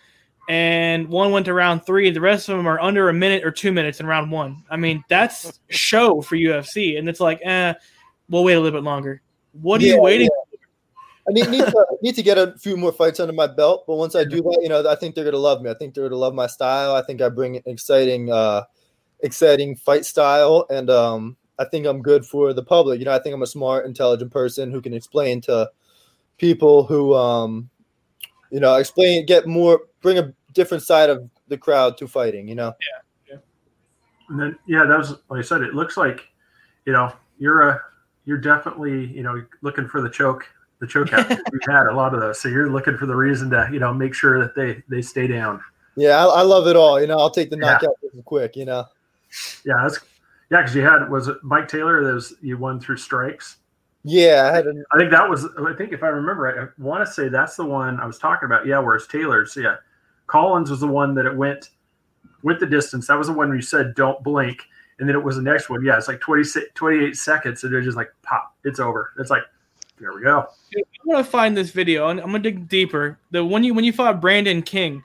and 0.49 1.09
one 1.09 1.31
went 1.31 1.47
to 1.47 1.55
round 1.55 1.87
three. 1.87 2.11
The 2.11 2.21
rest 2.21 2.49
of 2.49 2.57
them 2.57 2.67
are 2.67 2.81
under 2.81 3.09
a 3.09 3.13
minute 3.13 3.45
or 3.45 3.51
two 3.51 3.73
minutes 3.73 4.01
in 4.01 4.07
round 4.07 4.31
one. 4.31 4.65
I 4.71 4.77
mean, 4.77 5.05
that's 5.09 5.61
show 5.71 6.21
for 6.21 6.37
UFC, 6.37 6.99
and 6.99 7.09
it's 7.09 7.21
like, 7.21 7.41
eh, 7.43 7.75
we'll 8.29 8.45
wait 8.45 8.55
a 8.55 8.61
little 8.61 8.79
bit 8.79 8.85
longer. 8.85 9.23
What 9.53 9.81
are 9.81 9.85
Yeah, 9.85 9.95
you 9.95 10.01
waiting? 10.01 10.29
I 11.29 11.33
need, 11.33 11.49
need 11.49 11.65
to 11.65 11.87
need 12.03 12.15
to 12.17 12.23
get 12.23 12.39
a 12.39 12.55
few 12.59 12.77
more 12.77 12.93
fights 12.93 13.21
under 13.21 13.33
my 13.33 13.47
belt, 13.47 13.85
but 13.87 13.97
once 13.97 14.15
I 14.15 14.25
do 14.25 14.43
that, 14.43 14.61
you 14.63 14.69
know, 14.69 14.89
I 14.89 14.95
think 14.95 15.15
they're 15.15 15.25
gonna 15.25 15.39
love 15.39 15.63
me. 15.63 15.71
I 15.71 15.75
think 15.75 15.95
they're 15.95 16.05
gonna 16.09 16.21
love 16.21 16.35
my 16.35 16.47
style. 16.47 16.95
I 16.95 17.03
think 17.03 17.23
I 17.23 17.29
bring 17.29 17.57
an 17.57 17.63
exciting, 17.67 18.31
uh, 18.31 18.65
exciting 19.21 19.77
fight 19.77 20.05
style, 20.05 20.67
and 20.69 20.91
um, 20.91 21.37
I 21.59 21.65
think 21.65 21.87
I'm 21.87 22.03
good 22.03 22.27
for 22.27 22.53
the 22.53 22.63
public. 22.63 22.99
You 22.99 23.07
know, 23.07 23.15
I 23.15 23.21
think 23.21 23.35
I'm 23.35 23.43
a 23.43 23.47
smart, 23.47 23.87
intelligent 23.87 24.33
person 24.33 24.71
who 24.71 24.83
can 24.83 24.93
explain 24.93 25.41
to 25.43 25.71
people 26.39 26.85
who, 26.85 27.15
um, 27.15 27.69
you 28.51 28.61
know, 28.61 28.75
explain, 28.77 29.27
get 29.27 29.47
more, 29.47 29.81
bring 30.03 30.19
a 30.19 30.33
different 30.53 30.83
side 30.83 31.11
of 31.11 31.29
the 31.49 31.59
crowd 31.59 31.97
to 31.99 32.07
fighting. 32.09 32.49
You 32.49 32.55
know, 32.55 32.73
Yeah. 33.29 33.37
And 34.31 34.41
then, 34.41 34.59
yeah, 34.67 34.85
that 34.87 34.97
was 34.99 35.11
like 35.29 35.41
I 35.41 35.43
said. 35.43 35.61
It 35.63 35.75
looks 35.75 35.97
like, 35.99 36.27
you 36.87 36.93
know, 36.93 37.13
you're 37.39 37.69
a 37.69 37.81
you're 38.25 38.39
definitely 38.39 39.07
you 39.09 39.23
know 39.23 39.45
looking 39.61 39.87
for 39.87 40.01
the 40.01 40.09
choke 40.09 40.47
the 40.81 40.87
choke 40.87 41.13
out. 41.13 41.29
We've 41.53 41.61
had 41.67 41.87
a 41.89 41.93
lot 41.95 42.15
of 42.15 42.21
those, 42.21 42.41
so 42.41 42.49
you're 42.49 42.71
looking 42.71 42.97
for 42.97 43.05
the 43.07 43.15
reason 43.15 43.51
to 43.51 43.69
you 43.71 43.79
know 43.81 43.93
make 43.93 44.15
sure 44.15 44.39
that 44.41 44.55
they 44.55 44.83
they 44.89 45.03
stay 45.03 45.27
down. 45.27 45.61
yeah, 45.97 46.25
I, 46.25 46.41
I 46.41 46.43
love 46.43 46.67
it 46.69 46.75
all. 46.77 46.99
You 47.01 47.07
know, 47.07 47.19
I'll 47.19 47.31
take 47.31 47.51
the 47.51 47.57
Yeah. 47.57 47.73
knockout 47.73 47.97
quick. 48.25 48.57
You 48.57 48.65
know, 48.65 48.87
Yeah, 49.65 49.75
that's 49.83 49.99
yeah, 50.51 50.63
because 50.63 50.75
you 50.75 50.83
had 50.83 51.11
was 51.11 51.29
it 51.29 51.37
Mike 51.43 51.69
Taylor? 51.69 52.03
That 52.03 52.15
was 52.15 52.33
you 52.41 52.57
won 52.57 52.81
through 52.81 52.97
strikes. 52.97 53.57
Yeah, 54.05 54.51
I 54.53 54.57
had 54.57 54.67
a 54.67 54.75
I 54.93 54.99
think 54.99 55.11
that 55.11 55.29
was. 55.29 55.47
I 55.59 55.73
think 55.73 55.93
if 55.93 56.03
I 56.03 56.09
remember 56.09 56.43
right, 56.43 56.59
I 56.59 56.67
want 56.79 57.07
to 57.07 57.13
say 57.13 57.29
that's 57.29 57.57
the 57.57 57.65
one 57.65 57.99
I 57.99 58.07
was 58.07 58.19
talking 58.19 58.47
about. 58.47 58.67
Yeah, 58.67 58.79
where 58.79 58.95
it's 58.95 59.07
Taylor's. 59.07 59.57
Yeah, 59.57 59.77
Collins 60.27 60.71
was 60.71 60.81
the 60.81 60.87
one 60.87 61.15
that 61.15 61.27
it 61.27 61.35
went 61.35 61.71
went 62.43 62.61
the 62.61 62.67
distance. 62.67 63.07
That 63.07 63.19
was 63.19 63.29
the 63.29 63.33
one 63.33 63.49
where 63.49 63.57
you 63.57 63.63
said 63.63 63.95
don't 63.95 64.23
blink, 64.23 64.63
and 64.99 65.09
then 65.09 65.17
it 65.17 65.25
was 65.25 65.37
the 65.37 65.43
next 65.43 65.71
one. 65.71 65.83
Yeah, 65.83 65.97
it's 65.97 66.07
like 66.07 66.21
26, 66.21 66.67
28 66.75 67.17
seconds, 67.17 67.65
and 67.65 67.73
they're 67.73 67.81
just 67.81 67.97
like 67.97 68.11
pop, 68.23 68.55
it's 68.65 68.79
over. 68.79 69.13
It's 69.19 69.31
like 69.31 69.45
there 69.99 70.13
we 70.13 70.23
go. 70.23 70.47
I'm 70.77 71.11
gonna 71.11 71.25
find 71.25 71.57
this 71.57 71.71
video 71.71 72.09
and 72.09 72.21
I'm 72.21 72.27
gonna 72.27 72.41
dig 72.41 72.69
deeper. 72.69 73.19
The 73.31 73.45
when 73.45 73.65
you 73.65 73.75
when 73.75 73.85
you 73.85 73.93
fought 73.93 74.21
Brandon 74.21 74.63
King, 74.63 75.03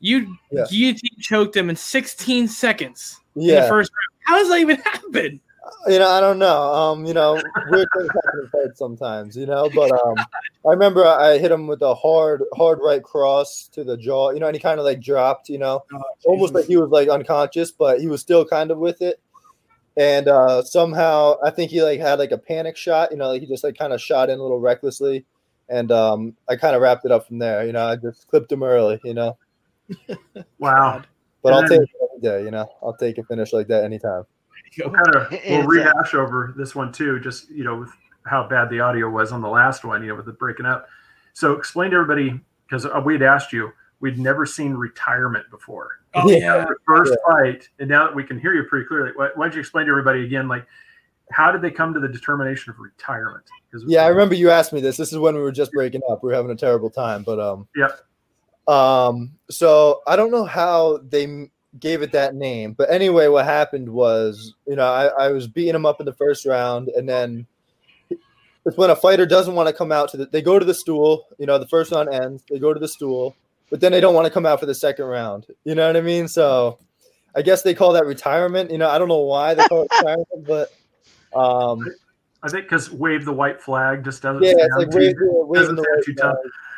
you 0.00 0.36
Yeah. 0.50 0.64
guillotine 0.68 1.18
choked 1.20 1.56
him 1.56 1.70
in 1.70 1.76
16 1.76 2.48
seconds 2.48 3.20
in 3.36 3.42
the 3.42 3.52
yeah. 3.52 3.68
first 3.68 3.92
round. 3.92 4.20
How 4.24 4.38
does 4.38 4.48
that 4.48 4.60
even 4.60 4.76
happen? 4.80 5.40
You 5.86 5.98
know, 5.98 6.08
I 6.08 6.20
don't 6.20 6.38
know. 6.38 6.60
Um, 6.74 7.04
you 7.06 7.14
know, 7.14 7.34
weird 7.70 7.88
things 7.96 8.08
happen 8.24 8.40
in 8.42 8.48
fights 8.48 8.78
sometimes, 8.78 9.36
you 9.36 9.46
know. 9.46 9.70
But 9.74 9.90
um, 9.92 10.16
I 10.66 10.70
remember 10.70 11.04
I 11.06 11.38
hit 11.38 11.50
him 11.50 11.66
with 11.66 11.82
a 11.82 11.94
hard, 11.94 12.42
hard 12.54 12.78
right 12.82 13.02
cross 13.02 13.68
to 13.72 13.84
the 13.84 13.96
jaw, 13.96 14.30
you 14.30 14.40
know, 14.40 14.46
and 14.46 14.54
he 14.54 14.60
kind 14.60 14.78
of 14.78 14.84
like 14.84 15.00
dropped, 15.00 15.48
you 15.48 15.58
know, 15.58 15.82
almost 16.24 16.54
like 16.54 16.66
he 16.66 16.76
was 16.76 16.90
like 16.90 17.08
unconscious, 17.08 17.70
but 17.72 18.00
he 18.00 18.06
was 18.06 18.20
still 18.20 18.44
kind 18.44 18.70
of 18.70 18.78
with 18.78 19.00
it. 19.02 19.20
and 19.96 20.28
uh, 20.28 20.62
somehow 20.62 21.34
I 21.44 21.50
think 21.50 21.70
he 21.70 21.82
like 21.82 22.00
had 22.00 22.18
like 22.18 22.30
a 22.32 22.38
panic 22.38 22.76
shot. 22.76 23.10
You 23.10 23.16
know, 23.16 23.28
like 23.28 23.40
he 23.40 23.46
just 23.46 23.64
like 23.64 23.76
kind 23.78 23.92
of 23.92 24.00
shot 24.00 24.30
in 24.30 24.38
a 24.38 24.42
little 24.42 24.60
recklessly, 24.60 25.24
and 25.68 25.90
um, 25.92 26.36
I 26.48 26.56
kind 26.56 26.76
of 26.76 26.82
wrapped 26.82 27.04
it 27.04 27.10
up 27.12 27.26
from 27.26 27.38
there. 27.38 27.66
You 27.66 27.72
know, 27.72 27.86
I 27.86 27.96
just 27.96 28.28
clipped 28.28 28.52
him 28.52 28.62
early. 28.62 29.00
You 29.04 29.14
know, 29.14 29.38
Wow. 30.58 31.02
but 31.42 31.54
And 31.54 31.56
I'll 31.56 31.68
then- 31.68 31.80
take 31.80 31.88
it 31.90 31.96
every 32.02 32.20
day. 32.40 32.44
You 32.44 32.50
know, 32.50 32.68
I'll 32.82 32.96
take 32.96 33.18
a 33.18 33.24
finish 33.24 33.52
like 33.52 33.66
that 33.68 33.84
anytime. 33.84 34.24
We'll 34.78 34.90
kind 34.90 35.14
of 35.16 35.30
we'll 35.30 35.40
It's, 35.40 35.64
uh, 35.64 35.68
rehash 35.68 36.14
over 36.14 36.54
this 36.56 36.74
one 36.74 36.92
too, 36.92 37.18
just 37.20 37.50
you 37.50 37.64
know, 37.64 37.76
with 37.76 37.90
how 38.26 38.46
bad 38.46 38.70
the 38.70 38.80
audio 38.80 39.08
was 39.08 39.32
on 39.32 39.40
the 39.40 39.48
last 39.48 39.84
one, 39.84 40.02
you 40.02 40.08
know, 40.08 40.14
with 40.14 40.26
the 40.26 40.32
breaking 40.32 40.66
up. 40.66 40.88
So 41.32 41.52
explain 41.52 41.90
to 41.90 41.96
everybody 41.96 42.40
because 42.68 42.86
we'd 43.04 43.22
asked 43.22 43.52
you, 43.52 43.72
we'd 44.00 44.18
never 44.18 44.46
seen 44.46 44.74
retirement 44.74 45.46
before. 45.50 46.00
Oh 46.14 46.30
Yeah. 46.30 46.38
yeah. 46.38 46.64
The 46.64 46.76
first 46.86 47.14
fight, 47.26 47.68
and 47.78 47.88
now 47.88 48.04
that 48.04 48.14
we 48.14 48.24
can 48.24 48.38
hear 48.38 48.54
you 48.54 48.64
pretty 48.64 48.86
clearly, 48.86 49.12
why, 49.14 49.30
why 49.34 49.46
don't 49.46 49.54
you 49.54 49.60
explain 49.60 49.86
to 49.86 49.90
everybody 49.90 50.24
again, 50.24 50.48
like 50.48 50.66
how 51.32 51.52
did 51.52 51.62
they 51.62 51.70
come 51.70 51.94
to 51.94 52.00
the 52.00 52.08
determination 52.08 52.70
of 52.70 52.78
retirement? 52.78 53.44
Because 53.70 53.84
Yeah, 53.88 54.04
I 54.04 54.08
remember 54.08 54.34
you 54.34 54.50
asked 54.50 54.72
me 54.72 54.80
this. 54.80 54.96
This 54.96 55.12
is 55.12 55.18
when 55.18 55.34
we 55.34 55.40
were 55.40 55.52
just 55.52 55.72
breaking 55.72 56.02
up. 56.10 56.22
We 56.22 56.28
were 56.28 56.34
having 56.34 56.50
a 56.50 56.56
terrible 56.56 56.90
time, 56.90 57.22
but 57.22 57.38
um, 57.38 57.68
Yep. 57.76 58.00
Um, 58.68 59.32
so 59.50 60.02
I 60.06 60.16
don't 60.16 60.30
know 60.30 60.44
how 60.44 60.98
they 61.08 61.24
m- 61.24 61.50
gave 61.78 62.02
it 62.02 62.12
that 62.12 62.34
name, 62.34 62.72
but 62.72 62.90
anyway, 62.90 63.28
what 63.28 63.44
happened 63.44 63.88
was, 63.88 64.54
you 64.66 64.76
know, 64.76 64.86
I, 64.86 65.06
I 65.06 65.28
was 65.28 65.46
beating 65.46 65.74
him 65.74 65.86
up 65.86 66.00
in 66.00 66.06
the 66.06 66.12
first 66.12 66.44
round, 66.44 66.88
and 66.88 67.08
then 67.08 67.46
it's 68.66 68.76
when 68.76 68.90
a 68.90 68.96
fighter 68.96 69.26
doesn't 69.26 69.54
want 69.54 69.68
to 69.68 69.72
come 69.72 69.92
out 69.92 70.10
to 70.10 70.16
the. 70.16 70.26
They 70.26 70.42
go 70.42 70.58
to 70.58 70.64
the 70.64 70.74
stool. 70.74 71.26
You 71.38 71.46
know, 71.46 71.58
the 71.58 71.68
first 71.68 71.92
round 71.92 72.12
ends. 72.12 72.42
They 72.50 72.58
go 72.58 72.74
to 72.74 72.80
the 72.80 72.88
stool, 72.88 73.34
but 73.70 73.80
then 73.80 73.92
they 73.92 74.00
don't 74.00 74.14
want 74.14 74.26
to 74.26 74.32
come 74.32 74.44
out 74.44 74.60
for 74.60 74.66
the 74.66 74.74
second 74.74 75.06
round. 75.06 75.46
You 75.64 75.74
know 75.74 75.86
what 75.86 75.96
I 75.96 76.00
mean? 76.02 76.28
So 76.28 76.78
I 77.34 77.42
guess 77.42 77.62
they 77.62 77.74
call 77.74 77.92
that 77.94 78.04
retirement. 78.04 78.70
You 78.70 78.78
know, 78.78 78.88
I 78.88 78.98
don't 78.98 79.08
know 79.08 79.18
why 79.18 79.54
they 79.54 79.66
call 79.66 79.82
it 79.82 79.90
retirement, 79.98 80.46
but 80.46 80.72
um, 81.34 81.86
I 82.42 82.48
think 82.48 82.64
because 82.64 82.90
wave 82.90 83.24
the 83.24 83.32
white 83.32 83.62
flag 83.62 84.04
just 84.04 84.22
doesn't. 84.22 84.42
yeah, 84.42 84.54
it's 84.56 84.76
like 84.76 84.90
wave, 84.90 85.14
waving 85.20 85.54
doesn't 85.54 85.76
the 85.76 85.82
white 85.82 86.18
flag. 86.18 86.34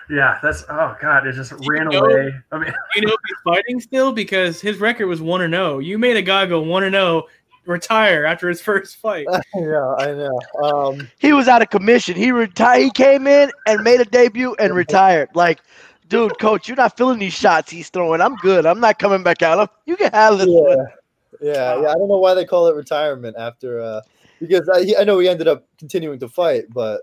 Tough. 0.08 0.16
Yeah, 0.16 0.38
that's 0.42 0.64
oh 0.68 0.96
god, 1.00 1.26
it 1.26 1.32
just 1.34 1.52
ran 1.68 1.88
know- 1.88 2.04
away. 2.04 2.34
I 2.50 2.58
mean, 2.58 2.72
You 2.96 3.02
know 3.02 3.16
he's 3.26 3.36
fighting 3.44 3.80
still 3.80 4.12
because 4.12 4.60
his 4.60 4.78
record 4.78 5.06
was 5.06 5.20
one 5.20 5.42
and 5.42 5.52
zero. 5.54 5.78
You 5.78 5.98
made 5.98 6.16
a 6.16 6.22
guy 6.22 6.46
go 6.46 6.60
one 6.60 6.84
and 6.84 6.94
zero, 6.94 7.24
retire 7.66 8.24
after 8.24 8.48
his 8.48 8.60
first 8.60 8.96
fight. 8.96 9.26
Yeah, 9.54 9.94
I 9.98 10.06
know. 10.12 10.40
Um, 10.62 11.08
He 11.18 11.32
was 11.32 11.46
out 11.48 11.62
of 11.62 11.70
commission. 11.70 12.16
He 12.16 12.32
retired. 12.32 12.82
He 12.82 12.90
came 12.90 13.26
in 13.26 13.50
and 13.66 13.82
made 13.82 14.00
a 14.00 14.04
debut 14.04 14.54
and 14.58 14.74
retired. 14.74 15.28
Like, 15.34 15.60
dude, 16.08 16.38
coach, 16.38 16.66
you're 16.68 16.76
not 16.76 16.96
feeling 16.96 17.18
these 17.18 17.34
shots 17.34 17.70
he's 17.70 17.88
throwing. 17.90 18.20
I'm 18.20 18.36
good. 18.36 18.66
I'm 18.66 18.80
not 18.80 18.98
coming 18.98 19.22
back 19.22 19.42
out. 19.42 19.70
You 19.86 19.96
can 19.96 20.10
have 20.12 20.38
this 20.38 20.48
one. 20.48 20.78
yeah, 20.78 21.52
yeah, 21.52 21.82
yeah. 21.82 21.88
I 21.90 21.94
don't 21.94 22.08
know 22.08 22.18
why 22.18 22.34
they 22.34 22.44
call 22.44 22.66
it 22.66 22.74
retirement 22.74 23.36
after, 23.38 23.80
uh, 23.80 24.00
because 24.40 24.68
I, 24.72 25.00
I 25.00 25.04
know 25.04 25.18
he 25.20 25.28
ended 25.28 25.46
up 25.48 25.64
continuing 25.78 26.18
to 26.20 26.28
fight, 26.28 26.64
but 26.70 27.02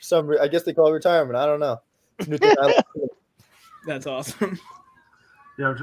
some 0.00 0.34
I 0.40 0.48
guess 0.48 0.64
they 0.64 0.72
call 0.72 0.88
it 0.88 0.92
retirement. 0.92 1.36
I 1.36 1.46
don't 1.46 1.60
know. 1.60 1.80
It's 2.18 2.28
a 2.28 2.30
new 2.30 2.38
thing. 2.38 2.54
I 2.60 2.72
don't- 2.72 3.10
That's 3.86 4.06
awesome. 4.06 4.58
Yeah. 5.58 5.74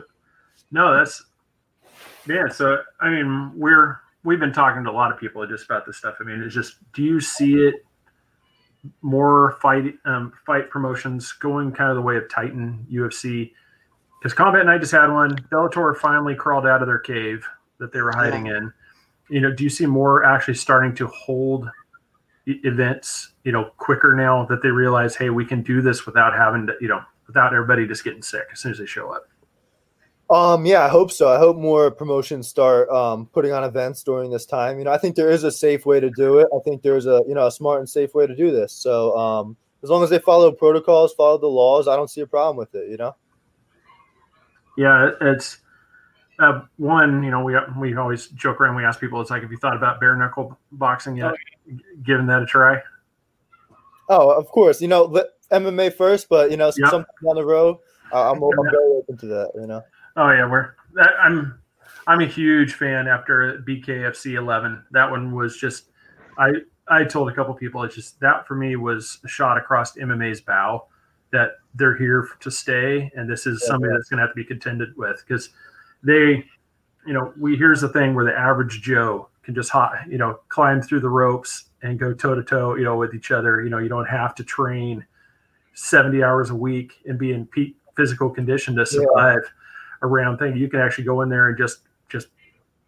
no, 0.72 0.96
that's 0.98 1.24
yeah. 2.28 2.48
So 2.50 2.82
I 3.02 3.10
mean, 3.10 3.52
we're 3.56 3.98
we've 4.24 4.40
been 4.40 4.54
talking 4.54 4.84
to 4.84 4.90
a 4.90 4.92
lot 4.92 5.12
of 5.12 5.20
people 5.20 5.46
just 5.48 5.66
about 5.66 5.86
this 5.86 5.98
stuff. 5.98 6.16
I 6.20 6.24
mean, 6.24 6.42
it's 6.42 6.54
just 6.56 6.76
do 6.94 7.04
you 7.04 7.20
see 7.20 7.56
it 7.56 7.76
more 9.02 9.58
fight 9.62 9.94
um, 10.06 10.34
fight 10.46 10.70
promotions 10.70 11.32
going 11.34 11.72
kind 11.72 11.90
of 11.90 11.96
the 11.98 12.02
way 12.02 12.18
of 12.18 12.30
Titan 12.30 12.86
UFC? 12.92 13.52
Because 14.20 14.34
Combat 14.34 14.66
Night 14.66 14.80
just 14.82 14.92
had 14.92 15.08
one. 15.08 15.36
Bellator 15.52 15.96
finally 15.98 16.36
crawled 16.36 16.66
out 16.66 16.82
of 16.82 16.88
their 16.88 17.00
cave 17.00 17.46
that 17.80 17.94
they 17.94 18.02
were 18.02 18.12
hiding 18.12 18.48
in. 18.48 18.74
You 19.30 19.42
know, 19.42 19.52
do 19.52 19.64
you 19.64 19.70
see 19.70 19.86
more 19.86 20.24
actually 20.26 20.56
starting 20.56 20.96
to 20.96 21.08
hold 21.08 21.70
events? 22.64 23.34
You 23.44 23.52
know, 23.52 23.72
quicker 23.78 24.16
now 24.16 24.46
that 24.46 24.62
they 24.62 24.70
realize, 24.70 25.16
hey, 25.16 25.30
we 25.30 25.46
can 25.46 25.62
do 25.62 25.82
this 25.82 26.06
without 26.06 26.34
having 26.34 26.68
to, 26.68 26.74
you 26.82 26.88
know, 26.88 27.02
without 27.28 27.54
everybody 27.54 27.88
just 27.88 28.04
getting 28.04 28.22
sick 28.22 28.46
as 28.52 28.60
soon 28.60 28.72
as 28.72 28.78
they 28.80 28.86
show 28.86 29.14
up. 29.14 29.28
Um, 30.30 30.64
yeah, 30.66 30.86
I 30.86 30.90
hope 30.90 31.12
so. 31.12 31.28
I 31.28 31.40
hope 31.40 31.58
more 31.58 31.90
promotions 31.90 32.48
start 32.48 32.88
um, 32.90 33.26
putting 33.28 33.52
on 33.52 33.64
events 33.64 34.04
during 34.04 34.30
this 34.30 34.46
time. 34.46 34.78
You 34.78 34.86
know, 34.86 34.92
I 34.92 34.98
think 34.98 35.16
there 35.16 35.32
is 35.32 35.44
a 35.44 35.52
safe 35.52 35.88
way 35.88 36.00
to 36.00 36.12
do 36.12 36.38
it. 36.38 36.48
I 36.56 36.60
think 36.64 36.84
there's 36.84 37.08
a 37.08 37.24
you 37.28 37.34
know 37.34 37.48
a 37.48 37.52
smart 37.52 37.80
and 37.80 37.90
safe 37.90 38.14
way 38.14 38.28
to 38.28 38.36
do 38.36 38.52
this. 38.52 38.72
So 38.72 39.18
um, 39.18 39.58
as 39.82 39.90
long 39.90 40.04
as 40.04 40.12
they 40.12 40.20
follow 40.20 40.52
protocols, 40.52 41.14
follow 41.14 41.40
the 41.40 41.48
laws, 41.48 41.88
I 41.88 41.96
don't 41.96 42.10
see 42.10 42.22
a 42.22 42.28
problem 42.28 42.58
with 42.58 42.76
it. 42.76 42.92
You 42.92 42.98
know. 42.98 43.16
Yeah, 44.78 45.12
it's 45.20 45.58
uh, 46.40 46.62
one. 46.78 47.24
You 47.24 47.32
know, 47.32 47.44
we 47.44 47.56
we 47.80 47.96
always 47.96 48.28
joke 48.28 48.62
around. 48.62 48.76
We 48.76 48.86
ask 48.86 49.00
people, 49.00 49.20
it's 49.22 49.32
like, 49.32 49.42
if 49.42 49.50
you 49.50 49.58
thought 49.58 49.76
about 49.76 50.00
bare 50.00 50.16
knuckle 50.16 50.58
boxing 50.72 51.18
yet, 51.18 51.34
giving 52.04 52.28
that 52.28 52.42
a 52.42 52.46
try. 52.46 52.82
Oh, 54.10 54.30
of 54.32 54.48
course. 54.48 54.82
You 54.82 54.88
know, 54.88 55.04
let- 55.04 55.28
MMA 55.52 55.94
first, 55.94 56.30
but 56.30 56.52
you 56.52 56.58
know, 56.58 56.72
Yeah. 56.78 56.90
sometime 56.90 57.06
down 57.26 57.36
the 57.36 57.46
road, 57.46 57.78
uh, 58.12 58.32
I'm, 58.32 58.42
I'm 58.44 58.52
very 58.72 58.92
open 58.98 59.18
to 59.18 59.26
that. 59.28 59.52
You 59.56 59.68
know. 59.68 59.82
Oh 60.16 60.30
yeah, 60.32 60.50
we're 60.50 60.76
that, 60.94 61.12
I'm 61.22 61.60
I'm 62.08 62.22
a 62.22 62.26
huge 62.28 62.74
fan 62.74 63.08
after 63.08 63.60
BKFC 63.68 64.36
11. 64.36 64.84
That 64.92 65.10
one 65.10 65.34
was 65.36 65.58
just 65.58 65.86
I 66.38 66.52
I 66.88 67.04
told 67.04 67.30
a 67.30 67.34
couple 67.34 67.54
people 67.56 67.84
it's 67.84 67.96
just 67.96 68.20
that 68.20 68.48
for 68.48 68.56
me 68.56 68.76
was 68.76 69.20
a 69.24 69.28
shot 69.28 69.58
across 69.58 69.96
MMA's 69.96 70.42
bow 70.42 70.86
that 71.32 71.54
they're 71.76 71.96
here 71.96 72.28
to 72.40 72.50
stay 72.52 73.12
and 73.16 73.30
this 73.30 73.46
is 73.46 73.62
Yeah, 73.64 73.68
somebody 73.68 73.92
yeah. 73.92 73.98
that's 73.98 74.10
going 74.10 74.18
to 74.18 74.22
have 74.26 74.32
to 74.32 74.36
be 74.36 74.44
contended 74.44 74.98
with 74.98 75.24
because 75.28 75.50
they 76.04 76.44
you 77.06 77.14
know 77.14 77.32
we 77.40 77.56
here's 77.56 77.82
the 77.82 77.90
thing 77.90 78.16
where 78.16 78.26
the 78.26 78.36
average 78.36 78.82
Joe 78.82 79.29
can 79.44 79.56
just 79.56 79.70
hot 79.70 79.94
you 80.10 80.18
know 80.18 80.40
climb 80.50 80.82
through 80.82 81.00
the 81.00 81.10
ropes 81.10 81.66
and 81.82 81.98
go 82.00 82.14
toe 82.14 82.36
to 82.36 82.44
toe 82.44 82.76
you 82.76 82.84
know 82.84 82.96
with 82.98 83.14
each 83.14 83.32
other 83.32 83.64
you 83.64 83.70
know 83.70 83.78
you 83.80 83.90
don't 83.90 84.06
have 84.08 84.36
to 84.36 84.44
train 84.44 85.06
70 85.74 86.24
hours 86.24 86.50
a 86.50 86.56
week 86.56 86.94
and 87.06 87.18
be 87.18 87.32
in 87.32 87.46
peak 87.46 87.76
physical 87.96 88.30
condition 88.30 88.76
to 88.76 88.82
Yeah. 88.82 88.86
survive 88.86 89.42
a 90.02 90.08
round 90.08 90.40
thing. 90.40 90.56
You 90.56 90.70
can 90.70 90.80
actually 90.80 91.04
go 91.04 91.22
in 91.22 91.30
there 91.30 91.48
and 91.50 91.58
just 91.58 91.80
just 92.10 92.28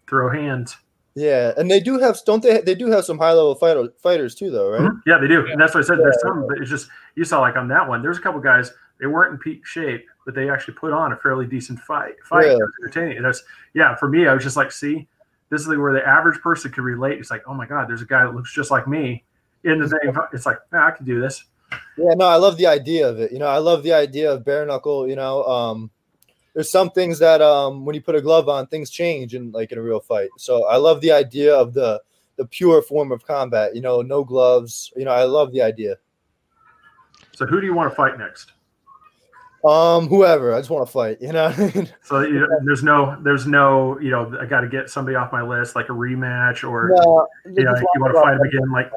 throw 0.08 0.30
hands. 0.30 0.78
Yeah, 1.16 1.52
and 1.58 1.70
they 1.70 1.80
do 1.82 2.00
have 2.00 2.18
don't 2.26 2.42
they? 2.42 2.62
They 2.62 2.76
do 2.76 2.90
have 2.92 3.04
some 3.04 3.18
high 3.18 3.34
level 3.34 3.54
fighter, 3.56 3.90
fighters 4.02 4.34
too, 4.36 4.50
though, 4.50 4.70
right? 4.70 4.82
Mm-hmm. 4.82 4.98
Yeah, 5.10 5.18
they 5.18 5.28
do. 5.28 5.44
Yeah. 5.46 5.52
And 5.54 5.62
that's 5.62 5.74
what 5.76 5.84
I 5.84 5.88
said. 5.88 6.00
There's 6.00 6.16
Yeah. 6.24 6.30
some, 6.32 6.48
but 6.48 6.58
it's 6.60 6.70
just 6.70 6.88
you 7.16 7.26
saw 7.26 7.42
like 7.42 7.58
on 7.58 7.68
that 7.68 7.88
one. 7.88 8.02
There's 8.02 8.18
a 8.18 8.22
couple 8.22 8.40
guys. 8.40 8.72
They 9.00 9.08
weren't 9.08 9.34
in 9.34 9.40
peak 9.40 9.66
shape, 9.66 10.06
but 10.26 10.36
they 10.36 10.50
actually 10.50 10.76
put 10.76 10.94
on 10.94 11.12
a 11.12 11.18
fairly 11.18 11.46
decent 11.46 11.80
fight. 11.80 12.16
Fight 12.24 12.46
Really? 12.46 12.62
Entertaining. 12.82 13.18
And 13.18 13.26
that's 13.26 13.44
yeah. 13.74 13.96
For 13.96 14.08
me, 14.08 14.28
I 14.28 14.34
was 14.34 14.44
just 14.44 14.56
like, 14.58 14.72
see, 14.72 15.08
this 15.52 15.62
is 15.62 15.68
where 15.68 15.94
the 15.94 16.08
average 16.08 16.40
person 16.40 16.72
could 16.72 16.84
relate. 16.84 17.20
It's 17.20 17.30
like, 17.30 17.44
oh 17.46 17.54
my 17.54 17.68
god, 17.68 17.88
there's 17.88 18.02
a 18.02 18.06
guy 18.06 18.24
that 18.26 18.34
looks 18.34 18.54
just 18.54 18.72
like 18.72 18.88
me 18.88 19.24
in 19.64 19.80
the 19.80 19.88
same. 19.88 20.18
It's 20.34 20.46
like, 20.46 20.58
yeah, 20.74 20.88
I 20.88 20.92
can 20.92 21.06
do 21.06 21.20
this. 21.22 21.44
Yeah, 21.98 22.14
no, 22.16 22.26
I 22.26 22.38
love 22.38 22.58
the 22.58 22.68
idea 22.68 23.08
of 23.08 23.20
it. 23.20 23.32
You 23.32 23.40
know, 23.40 23.48
I 23.48 23.58
love 23.58 23.84
the 23.84 23.94
idea 23.94 24.32
of 24.32 24.46
bare 24.46 24.66
knuckle. 24.66 25.08
You 25.08 25.18
know, 25.18 25.44
um, 25.44 25.92
there's 26.54 26.72
some 26.72 26.90
things 26.90 27.20
that 27.20 27.42
um, 27.42 27.86
when 27.86 27.96
you 27.96 28.02
put 28.02 28.16
a 28.16 28.22
glove 28.22 28.50
on, 28.50 28.66
things 28.68 28.90
change 28.90 29.36
in 29.36 29.52
like 29.52 29.72
in 29.72 29.78
a 29.78 29.82
real 29.82 30.00
fight. 30.00 30.30
So 30.38 30.66
I 30.68 30.78
love 30.78 31.02
the 31.02 31.12
idea 31.12 31.54
of 31.54 31.74
the 31.74 32.02
the 32.38 32.46
pure 32.46 32.82
form 32.82 33.12
of 33.12 33.26
combat. 33.28 33.76
You 33.76 33.82
know, 33.82 34.02
no 34.02 34.24
gloves. 34.24 34.92
You 34.96 35.04
know, 35.04 35.12
I 35.12 35.26
love 35.26 35.52
the 35.52 35.62
idea. 35.62 35.98
So 37.34 37.46
who 37.46 37.60
do 37.60 37.68
you 37.68 37.74
want 37.74 37.92
to 37.92 37.96
fight 37.96 38.18
next? 38.18 38.54
Um, 39.64 40.08
whoever, 40.08 40.54
I 40.54 40.60
just 40.60 40.70
want 40.70 40.88
to 40.88 40.92
fight. 40.92 41.18
You 41.22 41.32
know, 41.32 41.52
So 42.04 42.22
you 42.22 42.40
know, 42.40 42.48
there's 42.66 42.84
no, 42.84 43.18
there's 43.22 43.46
no, 43.46 44.00
you 44.00 44.10
know, 44.10 44.38
I 44.40 44.46
got 44.46 44.62
to 44.62 44.68
get 44.68 44.90
somebody 44.90 45.16
off 45.16 45.32
my 45.32 45.42
list, 45.44 45.76
like 45.76 45.90
a 45.90 45.94
rematch, 45.94 46.68
or 46.68 46.92
no, 46.96 47.28
you 47.46 47.64
know, 47.64 47.72
just 47.72 47.84
if 47.84 47.88
you 47.96 48.02
want 48.02 48.14
to 48.16 48.22
fight 48.22 48.34
him 48.34 48.42
again, 48.42 48.72
like, 48.72 48.92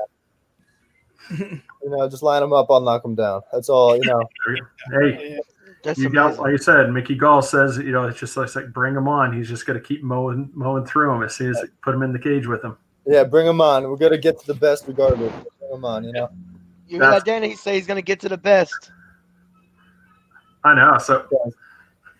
You 1.84 1.90
know, 1.90 2.08
just 2.08 2.22
line 2.22 2.40
them 2.40 2.54
up. 2.54 2.66
I'll 2.70 2.80
knock 2.80 3.02
them 3.02 3.14
down. 3.14 3.42
That's 3.52 3.68
all. 3.68 3.94
You 3.96 4.06
know. 4.06 4.22
hey, 4.92 5.38
That's 5.82 5.98
you 5.98 6.08
got, 6.08 6.26
amazing. 6.26 6.42
like 6.42 6.52
you 6.52 6.58
said, 6.58 6.90
Mickey 6.90 7.14
Gall 7.14 7.42
says, 7.42 7.76
you 7.76 7.92
know, 7.92 8.08
it's 8.08 8.18
just 8.18 8.36
like, 8.38 8.46
it's 8.46 8.56
like 8.56 8.72
bring 8.72 8.94
him 8.94 9.06
on. 9.06 9.36
He's 9.36 9.48
just 9.48 9.66
going 9.66 9.78
to 9.78 9.86
keep 9.86 10.02
mowing, 10.02 10.50
mowing 10.54 10.86
through 10.86 11.14
him 11.14 11.22
as 11.22 11.34
soon 11.34 11.50
as 11.50 11.62
put 11.82 11.94
him 11.94 12.02
in 12.02 12.14
the 12.14 12.18
cage 12.18 12.46
with 12.46 12.64
him. 12.64 12.78
Yeah, 13.06 13.24
bring 13.24 13.46
them 13.46 13.60
on. 13.60 13.88
We're 13.88 13.96
gonna 13.96 14.18
get 14.18 14.40
to 14.40 14.46
the 14.46 14.54
best 14.54 14.84
regardless. 14.86 15.32
Bring 15.58 15.70
them 15.72 15.84
on. 15.84 16.04
You 16.04 16.12
know. 16.12 16.30
You 16.86 17.00
hear 17.00 17.10
that, 17.10 17.24
Danny? 17.24 17.50
He 17.50 17.56
say 17.56 17.74
he's 17.74 17.86
gonna 17.86 18.02
get 18.02 18.20
to 18.20 18.28
the 18.28 18.38
best. 18.38 18.92
I 20.64 20.74
know. 20.74 20.98
So 20.98 21.26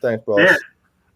Thanks, 0.01 0.25
bro. 0.25 0.39
Yeah. 0.39 0.57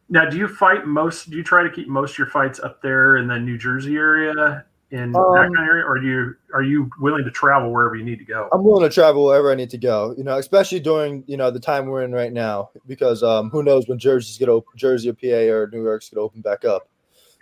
now, 0.09 0.29
do 0.29 0.37
you 0.39 0.49
fight 0.49 0.87
most? 0.87 1.31
Do 1.31 1.37
you 1.37 1.43
try 1.45 1.63
to 1.63 1.71
keep 1.71 1.89
most 1.89 2.13
of 2.13 2.19
your 2.19 2.29
fights 2.29 2.59
up 2.59 2.81
there 2.83 3.17
in 3.19 3.29
the 3.29 3.39
New 3.39 3.59
Jersey 3.59 3.97
area, 3.97 4.65
in 4.91 5.13
that 5.13 5.19
Um, 5.19 5.35
kind 5.35 5.59
of 5.59 5.65
area, 5.65 5.85
or 5.85 5.99
do 5.99 6.07
you 6.07 6.35
are 6.55 6.63
you 6.63 6.89
willing 6.99 7.25
to 7.25 7.31
travel 7.31 7.71
wherever 7.71 7.95
you 7.95 8.05
need 8.05 8.19
to 8.19 8.25
go? 8.25 8.49
I'm 8.51 8.65
willing 8.65 8.89
to 8.89 8.95
travel 8.95 9.27
wherever 9.27 9.51
I 9.53 9.55
need 9.55 9.69
to 9.71 9.79
go. 9.79 10.15
You 10.17 10.25
know, 10.25 10.39
especially 10.39 10.81
during 10.81 11.23
you 11.27 11.37
know 11.37 11.51
the 11.51 11.61
time 11.61 11.87
we're 11.87 12.03
in 12.03 12.13
right 12.13 12.33
now, 12.33 12.71
because 12.87 13.23
um, 13.23 13.51
who 13.51 13.63
knows 13.63 13.87
when 13.87 13.99
Jersey's 13.99 14.39
gonna 14.39 14.53
open, 14.53 14.73
Jersey 14.77 15.11
or 15.11 15.15
PA 15.15 15.53
or 15.53 15.69
New 15.71 15.83
York's 15.83 16.09
gonna 16.09 16.23
open 16.23 16.41
back 16.41 16.65
up. 16.65 16.89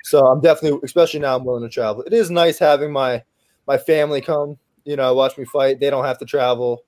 So 0.03 0.27
I'm 0.27 0.41
definitely, 0.41 0.81
especially 0.83 1.21
now, 1.21 1.37
I'm 1.37 1.45
willing 1.45 1.63
to 1.63 1.69
travel. 1.69 2.03
It 2.03 2.13
is 2.13 2.31
nice 2.31 2.59
having 2.59 2.93
my 2.93 3.23
my 3.69 3.79
family 3.79 4.21
come, 4.21 4.59
you 4.85 4.97
know, 4.97 5.15
watch 5.15 5.39
me 5.39 5.45
fight. 5.45 5.79
They 5.79 5.91
don't 5.91 6.05
have 6.05 6.19
to 6.19 6.25
travel 6.25 6.83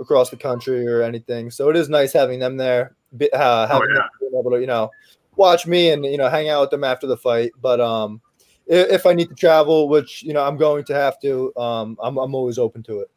across 0.00 0.30
the 0.30 0.36
country 0.36 0.86
or 0.86 1.02
anything. 1.02 1.50
So 1.50 1.70
it 1.70 1.76
is 1.76 1.88
nice 1.88 2.12
having 2.12 2.38
them 2.40 2.56
there, 2.56 2.96
bi- 3.12 3.28
uh, 3.32 3.66
having 3.66 3.88
Oh, 3.90 3.92
yeah. 3.94 3.98
them 4.00 4.08
being 4.20 4.32
able 4.38 4.50
to, 4.52 4.60
you 4.60 4.66
know, 4.66 4.90
watch 5.36 5.66
me 5.66 5.90
and 5.90 6.04
you 6.04 6.16
know 6.16 6.28
hang 6.28 6.48
out 6.48 6.60
with 6.62 6.70
them 6.70 6.84
after 6.84 7.06
the 7.06 7.16
fight. 7.16 7.52
But 7.60 7.80
um, 7.80 8.20
if, 8.66 8.90
if 8.90 9.06
I 9.06 9.12
need 9.12 9.28
to 9.28 9.34
travel, 9.34 9.88
which 9.88 10.22
you 10.22 10.32
know 10.32 10.44
I'm 10.44 10.56
going 10.56 10.84
to 10.84 10.94
have 10.94 11.18
to, 11.20 11.54
um, 11.56 11.96
I'm 12.02 12.16
I'm 12.18 12.34
always 12.34 12.58
open 12.58 12.82
to 12.84 13.00
it. 13.00 13.10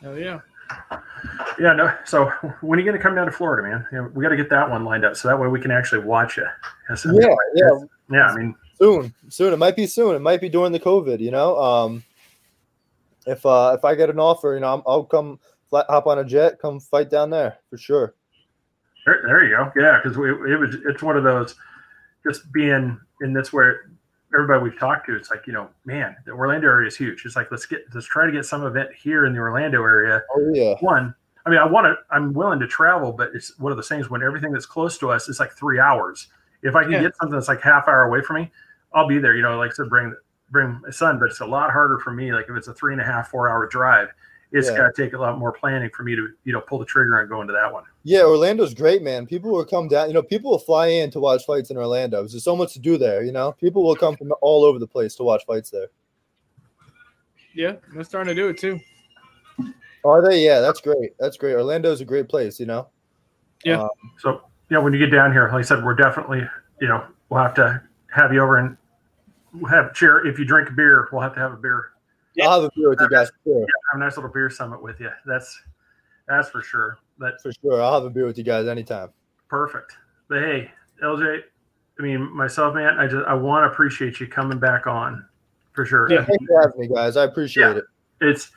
Hell 0.00 0.18
yeah. 0.18 0.40
Yeah, 1.58 1.72
no. 1.72 1.92
So 2.04 2.26
when 2.60 2.78
are 2.78 2.82
you 2.82 2.86
going 2.86 2.98
to 2.98 3.02
come 3.02 3.14
down 3.14 3.26
to 3.26 3.32
Florida, 3.32 3.66
man? 3.68 3.86
You 3.92 3.98
know, 3.98 4.10
we 4.14 4.22
got 4.22 4.30
to 4.30 4.36
get 4.36 4.50
that 4.50 4.68
one 4.68 4.84
lined 4.84 5.04
up 5.04 5.16
so 5.16 5.28
that 5.28 5.38
way 5.38 5.48
we 5.48 5.60
can 5.60 5.70
actually 5.70 6.04
watch 6.04 6.38
it. 6.38 6.44
That's- 6.88 7.06
Yeah, 7.18 7.34
yeah, 7.54 7.68
yeah. 8.10 8.26
I 8.26 8.36
mean, 8.36 8.54
soon, 8.78 9.14
soon. 9.28 9.52
It 9.52 9.56
might 9.58 9.76
be 9.76 9.86
soon. 9.86 10.14
It 10.16 10.20
might 10.20 10.40
be 10.40 10.48
during 10.48 10.72
the 10.72 10.80
COVID. 10.80 11.20
You 11.20 11.30
know, 11.30 11.56
um, 11.58 12.04
if 13.26 13.46
uh, 13.46 13.74
if 13.78 13.84
I 13.84 13.94
get 13.94 14.10
an 14.10 14.18
offer, 14.18 14.54
you 14.54 14.60
know, 14.60 14.74
I'm, 14.74 14.82
I'll 14.86 15.04
come 15.04 15.38
fly, 15.68 15.84
hop 15.88 16.06
on 16.06 16.18
a 16.18 16.24
jet, 16.24 16.58
come 16.60 16.80
fight 16.80 17.10
down 17.10 17.30
there 17.30 17.58
for 17.70 17.76
sure. 17.78 18.14
there, 19.04 19.22
there 19.26 19.44
you 19.44 19.56
go. 19.56 19.72
Yeah, 19.80 20.00
because 20.02 20.16
it, 20.16 20.50
it 20.50 20.56
was. 20.58 20.76
It's 20.86 21.02
one 21.02 21.16
of 21.16 21.24
those. 21.24 21.54
Just 22.28 22.50
being 22.52 22.98
in 23.20 23.32
this 23.32 23.52
where 23.52 23.90
everybody 24.34 24.62
we've 24.64 24.78
talked 24.78 25.06
to, 25.06 25.16
it's 25.16 25.30
like 25.30 25.46
you 25.46 25.52
know, 25.52 25.68
man, 25.84 26.16
the 26.26 26.32
Orlando 26.32 26.66
area 26.66 26.88
is 26.88 26.96
huge. 26.96 27.24
It's 27.24 27.36
like 27.36 27.50
let's 27.50 27.66
get 27.66 27.82
let's 27.94 28.06
try 28.06 28.26
to 28.26 28.32
get 28.32 28.44
some 28.44 28.64
event 28.66 28.90
here 29.00 29.26
in 29.26 29.32
the 29.32 29.38
Orlando 29.38 29.82
area. 29.82 30.22
Oh 30.34 30.50
yeah, 30.52 30.74
One, 30.80 31.14
I 31.44 31.50
mean, 31.50 31.58
I 31.60 31.66
want 31.66 31.84
to. 31.84 31.94
I'm 32.10 32.32
willing 32.32 32.58
to 32.60 32.66
travel, 32.66 33.12
but 33.12 33.30
it's 33.34 33.56
one 33.58 33.70
of 33.70 33.78
those 33.78 33.88
things 33.88 34.10
when 34.10 34.22
everything 34.22 34.50
that's 34.52 34.66
close 34.66 34.98
to 34.98 35.10
us 35.10 35.28
is 35.28 35.38
like 35.38 35.52
three 35.52 35.78
hours. 35.78 36.26
If 36.62 36.74
I 36.74 36.82
can 36.82 36.92
Yeah. 36.92 37.02
get 37.02 37.16
something 37.16 37.36
that's 37.36 37.48
like 37.48 37.60
half 37.60 37.86
hour 37.86 38.02
away 38.04 38.22
from 38.22 38.36
me, 38.42 38.50
I'll 38.92 39.06
be 39.06 39.18
there. 39.18 39.36
You 39.36 39.42
know, 39.42 39.56
like 39.56 39.70
I 39.70 39.74
said, 39.74 39.88
bring 39.88 40.14
bring 40.50 40.80
my 40.82 40.90
son, 40.90 41.18
but 41.20 41.26
it's 41.30 41.40
a 41.40 41.46
lot 41.46 41.70
harder 41.70 41.98
for 42.00 42.10
me. 42.12 42.32
Like 42.32 42.46
if 42.48 42.56
it's 42.56 42.66
a 42.68 42.74
three 42.74 42.92
and 42.92 43.00
a 43.00 43.04
half, 43.04 43.28
four 43.28 43.48
hour 43.48 43.68
drive, 43.68 44.08
it's 44.56 44.68
Yeah. 44.68 44.76
got 44.78 44.94
to 44.94 45.02
take 45.02 45.12
a 45.12 45.18
lot 45.18 45.38
more 45.38 45.52
planning 45.52 45.90
for 45.94 46.02
me 46.02 46.16
to 46.16 46.28
you 46.44 46.52
know 46.52 46.60
pull 46.60 46.78
the 46.78 46.84
trigger 46.84 47.18
and 47.20 47.28
go 47.28 47.40
into 47.40 47.52
that 47.52 47.72
one. 47.72 47.84
yeah. 48.02 48.22
Orlando's 48.22 48.74
great, 48.74 49.02
man. 49.02 49.26
People 49.26 49.50
will 49.52 49.64
come 49.64 49.86
down. 49.88 50.08
You 50.08 50.14
know, 50.14 50.22
people 50.22 50.50
will 50.50 50.58
fly 50.58 50.86
in 50.88 51.10
to 51.12 51.20
watch 51.20 51.44
fights 51.46 51.70
in 51.70 51.76
Orlando. 51.76 52.18
There's 52.26 52.42
so 52.42 52.56
much 52.56 52.72
to 52.74 52.78
do 52.80 52.96
there. 52.98 53.22
You 53.22 53.32
know, 53.32 53.52
people 53.52 53.82
will 53.84 53.96
come 53.96 54.16
from 54.16 54.32
all 54.40 54.64
over 54.64 54.78
the 54.78 54.86
place 54.86 55.14
to 55.16 55.22
watch 55.24 55.44
fights 55.46 55.70
there. 55.70 55.88
Yeah, 57.54 57.76
they're 57.94 58.04
starting 58.04 58.34
to 58.34 58.40
do 58.40 58.48
it 58.48 58.58
too. 58.58 58.78
Are 60.04 60.22
they? 60.28 60.44
Yeah, 60.44 60.60
that's 60.60 60.80
great. 60.80 61.12
That's 61.18 61.36
great. 61.36 61.54
Orlando's 61.54 62.00
a 62.00 62.04
great 62.04 62.28
place. 62.28 62.60
You 62.60 62.66
know. 62.66 62.88
Yeah. 63.64 63.82
Uh, 63.82 63.88
So 64.18 64.42
yeah, 64.70 64.78
when 64.78 64.92
you 64.92 64.98
get 64.98 65.10
down 65.10 65.32
here, 65.32 65.44
like 65.44 65.58
I 65.58 65.62
said, 65.62 65.84
we're 65.84 65.94
definitely 65.94 66.46
you 66.80 66.88
know 66.88 67.04
we'll 67.28 67.42
have 67.42 67.54
to 67.54 67.82
have 68.14 68.32
you 68.32 68.40
over 68.40 68.58
and 68.58 68.76
we'll 69.54 69.70
have 69.70 69.94
cheer. 69.94 70.26
If 70.26 70.38
you 70.38 70.44
drink 70.44 70.74
beer, 70.76 71.08
we'll 71.12 71.22
have 71.22 71.34
to 71.34 71.40
have 71.40 71.52
a 71.52 71.56
beer 71.56 71.92
I'll 72.42 72.60
have 72.62 72.64
a 72.64 72.70
beer 72.76 72.88
with 72.90 73.00
you 73.00 73.08
guys 73.08 73.28
for 73.28 73.34
sure. 73.44 73.60
have 73.60 74.00
a 74.00 74.04
nice 74.04 74.16
little 74.16 74.30
beer 74.30 74.50
summit 74.50 74.82
with 74.82 75.00
you. 75.00 75.10
That's 75.26 75.58
that's 76.28 76.48
for 76.48 76.62
sure. 76.62 76.98
But 77.18 77.40
For 77.42 77.52
sure, 77.52 77.80
I'll 77.82 77.94
have 77.94 78.04
a 78.04 78.10
beer 78.10 78.26
with 78.26 78.36
you 78.38 78.44
guys 78.44 78.66
anytime. 78.68 79.10
perfect. 79.48 79.96
But 80.28 80.40
hey, 80.42 80.70
LJ, 81.02 81.40
I 81.98 82.02
mean 82.02 82.30
myself, 82.34 82.74
man, 82.74 82.98
I 82.98 83.06
just 83.06 83.26
I 83.26 83.34
want 83.34 83.64
to 83.64 83.72
appreciate 83.72 84.18
you 84.20 84.26
coming 84.26 84.58
back 84.58 84.86
on 84.86 85.24
for 85.72 85.84
sure. 85.86 86.10
Yeah. 86.10 86.24
Thanks 86.24 86.44
for 86.46 86.60
having 86.62 86.80
me, 86.80 86.88
guys. 86.88 87.16
I 87.16 87.24
appreciate 87.24 87.62
Yeah. 87.64 87.76
it. 87.78 87.84
It's 88.20 88.50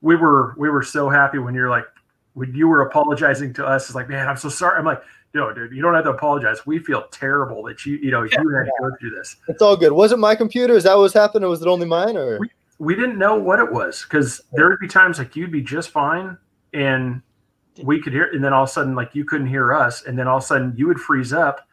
we 0.00 0.14
were 0.16 0.54
we 0.58 0.70
were 0.70 0.82
so 0.82 1.08
happy 1.10 1.38
when 1.38 1.54
you're 1.54 1.70
like 1.70 1.86
when 2.34 2.54
you 2.54 2.68
were 2.68 2.82
apologizing 2.82 3.52
to 3.54 3.66
us. 3.66 3.86
It's 3.86 3.94
like, 3.96 4.08
man, 4.08 4.28
I'm 4.28 4.36
so 4.36 4.48
sorry. 4.48 4.78
I'm 4.78 4.84
like, 4.84 5.02
no, 5.34 5.52
dude, 5.52 5.72
you 5.72 5.82
don't 5.82 5.94
have 5.94 6.04
to 6.04 6.10
apologize. 6.10 6.64
We 6.66 6.78
feel 6.78 7.02
terrible 7.10 7.62
that 7.64 7.84
you 7.84 7.96
you 7.96 8.10
know 8.12 8.22
you 8.22 8.30
had 8.30 8.42
to 8.64 8.70
go 8.80 8.90
through 9.00 9.10
this. 9.10 9.36
It's 9.48 9.60
all 9.60 9.76
good. 9.76 9.92
Was 9.92 10.12
it 10.12 10.18
my 10.18 10.34
computer? 10.36 10.74
Is 10.74 10.84
that 10.84 10.94
what 10.94 11.02
was 11.02 11.12
happening? 11.14 11.44
Or 11.44 11.48
was 11.48 11.60
it 11.62 11.68
only 11.68 11.86
mine? 11.86 12.16
Or 12.16 12.38
we 12.38 12.48
didn't 12.94 13.18
know 13.18 13.36
what 13.36 13.58
it 13.58 13.70
was 13.72 14.02
because 14.04 14.40
there 14.52 14.68
would 14.68 14.78
be 14.78 14.88
times 14.88 15.18
like 15.18 15.34
you'd 15.36 15.50
be 15.52 15.62
just 15.62 15.90
fine 15.90 16.36
and 16.72 17.22
we 17.82 18.00
could 18.00 18.12
hear 18.12 18.24
and 18.32 18.42
then 18.42 18.52
all 18.52 18.64
of 18.64 18.68
a 18.68 18.72
sudden 18.72 18.94
like 18.94 19.14
you 19.14 19.24
couldn't 19.24 19.46
hear 19.48 19.72
us 19.72 20.02
and 20.04 20.18
then 20.18 20.26
all 20.28 20.38
of 20.38 20.42
a 20.42 20.46
sudden 20.46 20.74
you 20.76 20.86
would 20.86 20.98
freeze 21.00 21.32
up 21.32 21.66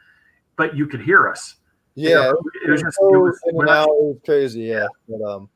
but 0.55 0.75
you 0.75 0.87
could 0.87 1.01
hear 1.01 1.27
us 1.27 1.55
You 1.95 2.09
yeah, 2.09 2.15
know, 2.15 2.37
it 2.65 2.69
was 2.71 2.81
just 2.81 2.97
it 2.99 3.01
so 3.01 3.19
was, 3.19 3.39
in 3.47 3.55
we're 3.55 3.67
and 3.67 3.75
it 3.85 3.87
was 3.89 4.17
crazy. 4.25 4.61
Yeah, 4.61 4.87
but 5.07 5.21
um, 5.21 5.49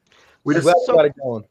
we 0.43 0.53
just 0.55 0.67
So- 0.85 0.95
got 0.95 1.05
it 1.05 1.13
going. 1.21 1.43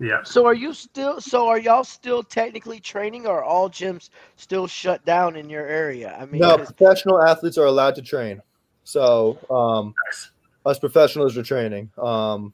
yeah 0.00 0.22
So 0.24 0.46
are 0.46 0.54
you 0.54 0.72
still? 0.74 1.20
So 1.20 1.48
are 1.48 1.58
y'all 1.58 1.84
still 1.84 2.22
technically 2.22 2.80
training, 2.80 3.26
or 3.26 3.38
are 3.38 3.44
all 3.44 3.68
gyms 3.70 4.10
still 4.36 4.66
shut 4.66 5.04
down 5.04 5.36
in 5.36 5.48
your 5.50 5.66
area? 5.66 6.16
I 6.20 6.24
mean, 6.26 6.40
No, 6.40 6.56
'cause- 6.56 6.72
professional 6.72 7.22
athletes 7.22 7.58
are 7.58 7.66
allowed 7.66 7.94
to 7.96 8.02
train. 8.02 8.40
So 8.84 9.38
um, 9.50 9.94
nice. 10.06 10.30
us 10.66 10.78
professionals 10.78 11.36
are 11.36 11.42
training. 11.42 11.90
Um, 11.98 12.52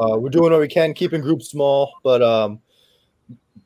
uh, 0.00 0.16
we're 0.18 0.28
doing 0.30 0.50
what 0.52 0.60
we 0.60 0.68
can, 0.68 0.94
keeping 0.94 1.20
groups 1.20 1.50
small, 1.50 1.92
but 2.02 2.22
um, 2.22 2.60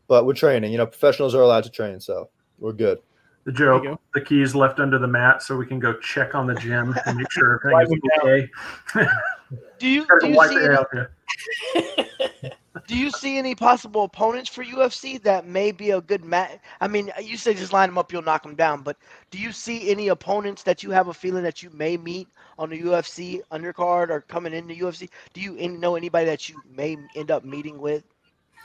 but 0.07 0.26
we're 0.26 0.35
training. 0.35 0.72
You 0.72 0.78
know, 0.78 0.87
professionals 0.87 1.35
are 1.35 1.42
allowed 1.42 1.64
to 1.64 1.70
train, 1.70 2.00
so 2.00 2.28
we're 2.59 2.72
good. 2.72 2.98
the 3.44 3.52
There 3.52 3.74
you 3.74 3.80
joke 3.80 3.83
go. 3.85 4.00
the 4.14 4.20
keys 4.20 4.54
left 4.54 4.80
under 4.80 4.98
the 4.98 5.07
mat 5.07 5.42
so 5.42 5.57
we 5.57 5.66
can 5.66 5.78
go 5.78 5.94
check 6.00 6.35
on 6.35 6.46
the 6.46 6.54
gym 6.54 6.94
and 7.07 7.18
make 7.18 7.30
sure 7.30 7.61
everything 7.70 8.00
is 8.04 8.18
okay 8.22 9.07
do 9.78 9.88
you 9.88 10.07
do 10.20 10.28
you 10.28 10.35
wipe 10.37 10.50
see 10.50 10.57
it 10.61 10.64
any, 10.64 10.74
out 10.74 10.88
there. 10.92 11.11
Do 12.87 12.96
you 12.96 13.10
see 13.10 13.38
any 13.38 13.54
possible 13.54 14.04
opponents 14.04 14.50
for 14.50 14.64
UFC 14.64 15.22
that 15.22 15.46
may 15.46 15.70
be 15.70 15.90
a 15.90 16.00
good 16.00 16.24
match? 16.24 16.58
I 16.80 16.88
mean, 16.88 17.10
you 17.22 17.37
say 17.37 17.54
just 17.54 17.72
line 17.72 17.88
them 17.88 17.98
up, 17.98 18.12
you'll 18.12 18.22
knock 18.22 18.42
them 18.42 18.56
down. 18.56 18.82
But 18.82 18.96
do 19.30 19.38
you 19.38 19.52
see 19.52 19.90
any 19.90 20.08
opponents 20.08 20.62
that 20.64 20.82
you 20.82 20.90
have 20.90 21.08
a 21.08 21.14
feeling 21.14 21.44
that 21.44 21.62
you 21.62 21.70
may 21.70 21.96
meet 21.96 22.28
on 22.58 22.70
the 22.70 22.80
UFC 22.80 23.40
undercard 23.52 24.10
or 24.10 24.22
coming 24.22 24.52
into 24.52 24.74
UFC? 24.74 25.08
Do 25.32 25.40
you 25.40 25.54
know 25.68 25.94
anybody 25.96 26.26
that 26.26 26.48
you 26.48 26.60
may 26.68 26.96
end 27.14 27.30
up 27.30 27.44
meeting 27.44 27.78
with? 27.78 28.02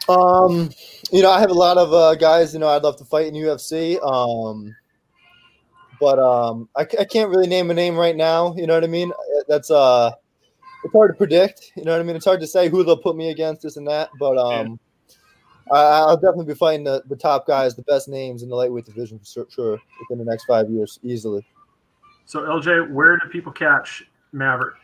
Um, 0.07 0.71
you 1.11 1.21
know, 1.21 1.29
I 1.29 1.39
have 1.39 1.51
a 1.51 1.53
lot 1.53 1.77
of 1.77 1.93
uh, 1.93 2.15
guys. 2.15 2.53
You 2.53 2.59
know, 2.59 2.67
I'd 2.67 2.83
love 2.83 2.97
to 2.97 3.05
fight 3.05 3.27
in 3.27 3.35
UFC. 3.35 4.03
Um, 4.03 4.75
but 5.99 6.17
um, 6.17 6.67
I, 6.75 6.81
I 6.81 7.05
can't 7.05 7.29
really 7.29 7.47
name 7.47 7.69
a 7.69 7.73
name 7.73 7.95
right 7.95 8.15
now. 8.15 8.55
You 8.55 8.65
know 8.65 8.73
what 8.73 8.83
I 8.83 8.87
mean? 8.87 9.11
That's 9.47 9.69
uh, 9.69 10.11
it's 10.83 10.93
hard 10.93 11.11
to 11.11 11.17
predict. 11.17 11.71
You 11.75 11.83
know 11.83 11.91
what 11.91 12.01
I 12.01 12.03
mean? 12.03 12.15
It's 12.15 12.25
hard 12.25 12.41
to 12.41 12.47
say 12.47 12.69
who 12.69 12.83
they'll 12.83 12.97
put 12.97 13.15
me 13.15 13.29
against, 13.31 13.63
this 13.63 13.77
and 13.77 13.87
that. 13.87 14.09
But 14.19 14.37
um, 14.37 14.79
I, 15.71 15.77
I'll 15.77 16.17
definitely 16.17 16.45
be 16.45 16.55
fighting 16.55 16.83
the, 16.83 17.03
the 17.07 17.15
top 17.15 17.45
guys, 17.45 17.75
the 17.75 17.83
best 17.83 18.07
names 18.07 18.43
in 18.43 18.49
the 18.49 18.55
lightweight 18.55 18.85
division 18.85 19.19
for 19.19 19.25
sure, 19.25 19.47
sure 19.49 19.79
within 19.99 20.23
the 20.23 20.29
next 20.29 20.45
five 20.45 20.69
years, 20.69 20.99
easily. 21.03 21.45
so 22.25 22.41
lj 22.41 22.91
where 22.91 23.17
do 23.17 23.27
people 23.29 23.51
catch 23.51 24.03
maverick 24.31 24.75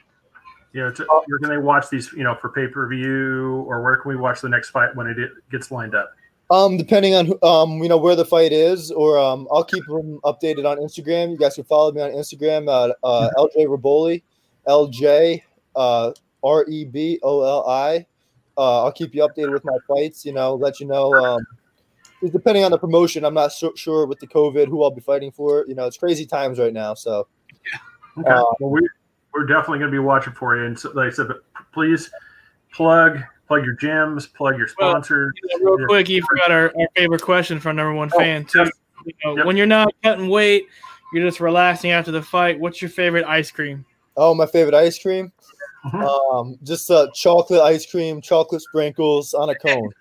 you 0.74 0.82
know 0.82 0.92
to, 0.92 1.06
you're 1.28 1.40
going 1.40 1.54
to 1.54 1.62
watch 1.62 1.90
these 1.90 2.12
you 2.14 2.24
know 2.24 2.36
for 2.36 2.50
pay-per-view 2.50 3.66
or 3.68 3.82
where 3.82 3.98
can 3.98 4.10
we 4.10 4.16
watch 4.16 4.42
the 4.42 4.50
next 4.50 4.70
fight 4.72 4.96
when 4.96 5.08
it 5.08 5.18
gets 5.52 5.72
lined 5.72 5.96
up 5.96 6.12
Um, 6.52 6.78
depending 6.78 7.16
on 7.16 7.32
um, 7.42 7.82
you 7.82 7.90
know 7.90 7.98
where 7.98 8.16
the 8.16 8.26
fight 8.26 8.52
is, 8.52 8.92
or 8.92 9.18
um, 9.18 9.48
I'll 9.52 9.64
keep 9.64 9.84
them 9.88 10.20
updated 10.24 10.66
on 10.70 10.78
Instagram. 10.78 11.32
You 11.32 11.38
guys 11.38 11.56
can 11.56 11.64
follow 11.64 11.92
me 11.92 12.02
on 12.02 12.12
Instagram 12.12 12.64
at 12.70 12.96
uh, 13.04 13.30
LJ 13.38 13.66
Reboli, 13.66 14.22
LJ 14.68 15.42
uh, 15.76 16.12
R 16.44 16.66
E 16.68 16.86
B 16.86 17.20
O 17.24 17.44
L 17.44 17.68
I. 17.70 18.06
Uh, 18.58 18.84
I'll 18.86 18.92
keep 18.92 19.14
you 19.14 19.22
updated 19.22 19.52
with 19.54 19.66
my 19.66 19.78
fights. 19.88 20.26
You 20.26 20.34
know, 20.34 20.56
let 20.56 20.80
you 20.80 20.88
know. 20.88 21.14
Um, 21.14 21.46
depending 22.32 22.64
on 22.64 22.72
the 22.72 22.78
promotion, 22.78 23.26
I'm 23.26 23.34
not 23.34 23.52
so, 23.52 23.74
sure 23.76 24.06
with 24.06 24.20
the 24.20 24.28
COVID 24.28 24.68
who 24.68 24.84
I'll 24.84 24.92
be 24.92 25.02
fighting 25.02 25.32
for. 25.32 25.66
You 25.68 25.76
know, 25.76 25.86
it's 25.86 25.98
crazy 25.98 26.26
times 26.26 26.60
right 26.60 26.74
now. 26.74 26.94
So 26.94 27.28
Okay. 28.18 28.30
Uh, 28.30 28.44
well, 28.60 28.70
we 28.72 28.88
we're 29.34 29.46
definitely 29.46 29.80
going 29.80 29.92
to 29.92 29.96
be 29.96 30.00
watching 30.00 30.34
for 30.34 30.56
you. 30.58 30.66
And 30.66 30.80
so, 30.80 30.92
like 30.92 31.12
I 31.12 31.16
said, 31.16 31.28
but 31.28 31.44
please 31.74 32.10
plug 32.74 33.20
plug 33.48 33.66
your 33.66 33.76
gyms, 33.76 34.34
plug 34.34 34.58
your 34.58 34.68
Well, 34.80 34.92
sponsors. 34.92 35.34
Yeah, 35.50 35.58
real 35.62 35.80
Yeah. 35.80 35.86
quick, 35.86 36.10
you 36.10 36.24
forgot 36.24 36.52
our, 36.52 36.74
our 36.80 36.88
favorite 36.96 37.22
question 37.22 37.60
from 37.60 37.76
number 37.76 37.94
one 37.94 38.10
Oh, 38.14 38.18
fan 38.18 38.46
too. 38.46 38.60
yes. 38.60 38.72
You 39.06 39.14
know, 39.24 39.38
Yep. 39.38 39.46
When 39.46 39.58
you're 39.58 39.68
not 39.68 39.94
cutting 40.02 40.30
weight, 40.30 40.68
you're 41.14 41.26
just 41.28 41.40
relaxing 41.40 41.92
after 41.92 42.12
the 42.12 42.22
fight. 42.24 42.60
What's 42.60 42.82
your 42.82 42.90
favorite 42.90 43.26
ice 43.26 43.52
cream? 43.52 43.86
Oh, 44.18 44.34
my 44.34 44.46
favorite 44.48 44.74
ice 44.74 44.98
cream. 44.98 45.32
Mhm. 45.86 46.34
Um, 46.34 46.58
just 46.64 46.90
uh, 46.90 47.08
chocolate 47.14 47.62
ice 47.62 47.86
cream, 47.86 48.22
chocolate 48.22 48.62
sprinkles 48.62 49.34
on 49.34 49.50
a 49.50 49.56
cone. 49.56 49.92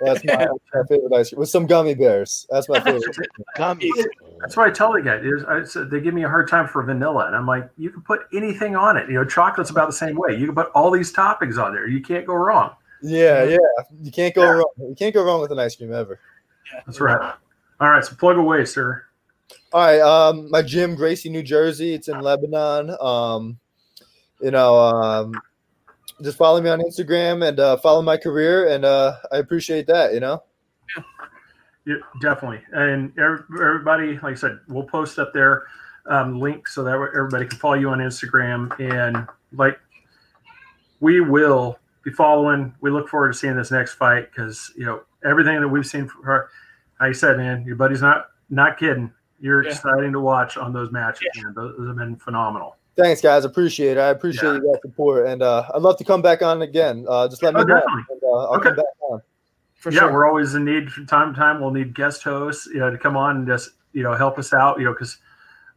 That's 0.00 0.24
my, 0.24 0.46
my 0.74 0.82
favorite 0.88 1.12
ice 1.12 1.28
cream 1.28 1.40
with 1.40 1.50
some 1.50 1.66
gummy 1.66 1.94
bears. 1.94 2.46
That's 2.50 2.68
my 2.68 2.80
favorite. 2.80 3.04
Gummies. 3.56 4.06
That's 4.40 4.56
why 4.56 4.68
I 4.68 4.70
tell 4.70 4.92
the 4.92 5.02
guy 5.02 5.16
is 5.16 5.44
I 5.44 5.62
said 5.64 5.90
they 5.90 6.00
give 6.00 6.14
me 6.14 6.24
a 6.24 6.28
hard 6.28 6.48
time 6.48 6.66
for 6.66 6.82
vanilla, 6.82 7.26
and 7.26 7.36
I'm 7.36 7.46
like, 7.46 7.68
you 7.76 7.90
can 7.90 8.00
put 8.00 8.20
anything 8.32 8.76
on 8.76 8.96
it. 8.96 9.08
You 9.08 9.16
know, 9.16 9.24
chocolate's 9.24 9.70
about 9.70 9.88
the 9.88 9.92
same 9.92 10.16
way. 10.16 10.34
You 10.34 10.46
can 10.46 10.54
put 10.54 10.70
all 10.74 10.90
these 10.90 11.12
toppings 11.12 11.62
on 11.62 11.74
there. 11.74 11.86
You 11.86 12.00
can't 12.00 12.26
go 12.26 12.34
wrong. 12.34 12.74
Yeah, 13.02 13.44
yeah. 13.44 13.58
You 14.00 14.10
can't 14.10 14.34
go 14.34 14.50
wrong. 14.50 14.72
You 14.78 14.94
can't 14.98 15.14
go 15.14 15.22
wrong 15.22 15.40
with 15.42 15.52
an 15.52 15.58
ice 15.58 15.76
cream 15.76 15.92
ever. 15.92 16.18
That's 16.86 17.00
right. 17.00 17.34
All 17.80 17.90
right, 17.90 18.04
so 18.04 18.14
plug 18.14 18.36
away, 18.36 18.64
sir. 18.64 19.04
All 19.72 19.80
right. 19.80 20.00
Um, 20.00 20.50
my 20.50 20.62
gym, 20.62 20.94
Gracie, 20.94 21.30
New 21.30 21.42
Jersey. 21.42 21.94
It's 21.94 22.08
in 22.08 22.20
Lebanon. 22.20 22.96
Um, 23.00 23.58
you 24.42 24.50
know, 24.50 24.74
um, 24.76 25.32
just 26.22 26.36
follow 26.36 26.60
me 26.60 26.68
on 26.70 26.80
Instagram 26.80 27.46
and 27.46 27.58
uh, 27.60 27.76
follow 27.78 28.02
my 28.02 28.16
career, 28.16 28.68
and 28.68 28.84
uh, 28.84 29.16
I 29.32 29.38
appreciate 29.38 29.86
that. 29.86 30.12
You 30.14 30.20
know. 30.20 30.42
Yeah, 31.86 31.96
definitely. 32.20 32.60
And 32.72 33.12
every- 33.18 33.44
everybody, 33.60 34.12
like 34.14 34.32
I 34.32 34.34
said, 34.34 34.60
we'll 34.68 34.84
post 34.84 35.18
up 35.18 35.32
there 35.32 35.64
um, 36.06 36.38
link 36.38 36.68
so 36.68 36.84
that 36.84 36.92
everybody 36.92 37.46
can 37.46 37.58
follow 37.58 37.74
you 37.74 37.88
on 37.88 37.98
Instagram. 37.98 38.78
And 38.78 39.26
like, 39.52 39.78
we 41.00 41.20
will 41.20 41.78
be 42.04 42.10
following. 42.10 42.74
We 42.80 42.90
look 42.90 43.08
forward 43.08 43.32
to 43.32 43.38
seeing 43.38 43.56
this 43.56 43.70
next 43.70 43.94
fight 43.94 44.30
because 44.30 44.72
you 44.76 44.84
know 44.84 45.02
everything 45.24 45.58
that 45.60 45.68
we've 45.68 45.86
seen 45.86 46.06
from 46.06 46.22
her. 46.24 46.48
Like 47.00 47.10
I 47.10 47.12
said, 47.12 47.38
man, 47.38 47.64
your 47.64 47.76
buddy's 47.76 48.02
not 48.02 48.26
not 48.50 48.78
kidding. 48.78 49.10
You're 49.40 49.64
Yeah. 49.64 49.70
exciting 49.70 50.12
to 50.12 50.20
watch 50.20 50.58
on 50.58 50.74
those 50.74 50.92
matches. 50.92 51.22
Man. 51.42 51.54
Those, 51.54 51.76
those 51.78 51.88
have 51.88 51.96
been 51.96 52.16
phenomenal. 52.16 52.76
Thanks, 52.96 53.20
guys. 53.20 53.44
Appreciate 53.44 53.96
it. 53.96 54.00
I 54.00 54.08
appreciate 54.08 54.48
yeah. 54.48 54.54
you 54.56 54.72
guys' 54.72 54.82
support, 54.82 55.26
and 55.26 55.42
uh, 55.42 55.64
I'd 55.74 55.82
love 55.82 55.96
to 55.98 56.04
come 56.04 56.22
back 56.22 56.42
on 56.42 56.62
again. 56.62 57.06
Uh, 57.08 57.28
just 57.28 57.42
let 57.42 57.54
me 57.54 57.60
oh, 57.60 57.64
know, 57.64 57.76
and, 57.76 58.22
uh, 58.22 58.26
I'll 58.26 58.56
okay. 58.56 58.68
come 58.68 58.76
back 58.76 58.84
on. 59.00 59.22
For 59.76 59.90
yeah, 59.90 60.00
sure. 60.00 60.12
we're 60.12 60.28
always 60.28 60.54
in 60.54 60.64
need 60.64 60.92
from 60.92 61.06
time 61.06 61.32
to 61.32 61.40
time. 61.40 61.60
We'll 61.60 61.70
need 61.70 61.94
guest 61.94 62.22
hosts, 62.22 62.66
you 62.66 62.80
know, 62.80 62.90
to 62.90 62.98
come 62.98 63.16
on 63.16 63.36
and 63.36 63.46
just 63.46 63.70
you 63.92 64.02
know 64.02 64.14
help 64.14 64.38
us 64.38 64.52
out. 64.52 64.78
You 64.78 64.84
know, 64.84 64.92
because 64.92 65.18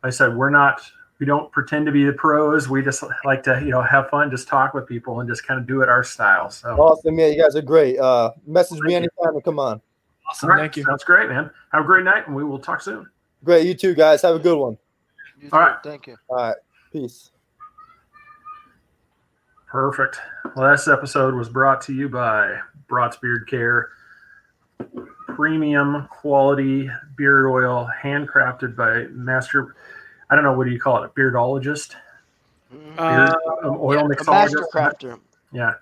like 0.02 0.10
I 0.10 0.12
said 0.12 0.36
we're 0.36 0.50
not 0.50 0.82
we 1.20 1.26
don't 1.26 1.50
pretend 1.54 1.86
to 1.86 1.92
be 1.94 2.04
the 2.04 2.12
pros. 2.12 2.68
We 2.68 2.82
just 2.82 3.02
like 3.24 3.44
to 3.44 3.62
you 3.62 3.70
know 3.70 3.82
have 3.82 4.10
fun, 4.10 4.30
just 4.30 4.48
talk 4.48 4.74
with 4.74 4.88
people, 4.88 5.22
and 5.22 5.30
just 5.30 5.48
kind 5.48 5.58
of 5.58 5.66
do 5.66 5.82
it 5.82 5.88
our 5.88 6.04
style. 6.04 6.50
So 6.50 6.70
awesome, 6.76 7.18
yeah, 7.18 7.28
You 7.28 7.42
guys 7.42 7.56
are 7.56 7.62
great. 7.62 7.98
Uh, 7.98 8.32
message 8.46 8.80
Thank 8.80 8.88
me 8.88 8.96
anytime 8.96 9.36
and 9.36 9.44
come 9.44 9.58
on. 9.60 9.82
Awesome. 10.30 10.50
Right. 10.50 10.60
Thank 10.60 10.78
you. 10.78 10.84
Sounds 10.84 11.06
great, 11.06 11.30
man. 11.30 11.50
Have 11.72 11.84
a 11.84 11.88
great 11.88 12.04
night, 12.04 12.28
and 12.28 12.36
we 12.36 12.44
will 12.44 12.60
talk 12.60 12.82
soon. 12.82 13.10
Great. 13.44 13.66
You 13.66 13.74
too, 13.74 13.94
guys. 13.94 14.22
Have 14.22 14.36
a 14.36 14.40
good 14.40 14.58
one. 14.58 14.78
All 15.52 15.60
right. 15.60 15.78
Thank 15.84 16.08
you. 16.08 16.18
All 16.30 16.38
right. 16.38 16.56
Peace. 16.94 17.32
Perfect. 19.66 20.20
Last 20.56 20.88
episode 20.88 21.34
was 21.34 21.50
brought 21.50 21.82
to 21.82 21.94
you 21.94 22.08
by 22.08 22.60
Broad's 22.88 23.18
Beard 23.18 23.48
Care. 23.48 23.90
Premium 25.26 26.08
quality 26.12 26.88
beard 27.18 27.48
oil, 27.48 27.90
handcrafted 28.00 28.76
by 28.76 29.06
master. 29.10 29.76
I 30.30 30.36
don't 30.36 30.44
know 30.44 30.54
what 30.54 30.66
do 30.66 30.72
you 30.72 30.80
call 30.80 31.02
it, 31.02 31.08
a 31.08 31.10
beardologist, 31.20 31.96
uh, 33.00 33.32
beard, 33.32 33.36
um, 33.64 33.78
oil 33.82 33.96
yeah, 33.96 34.04
mixologist. 34.04 34.28
Master 34.28 34.68
crafter. 34.72 35.20
Yeah, 35.52 35.74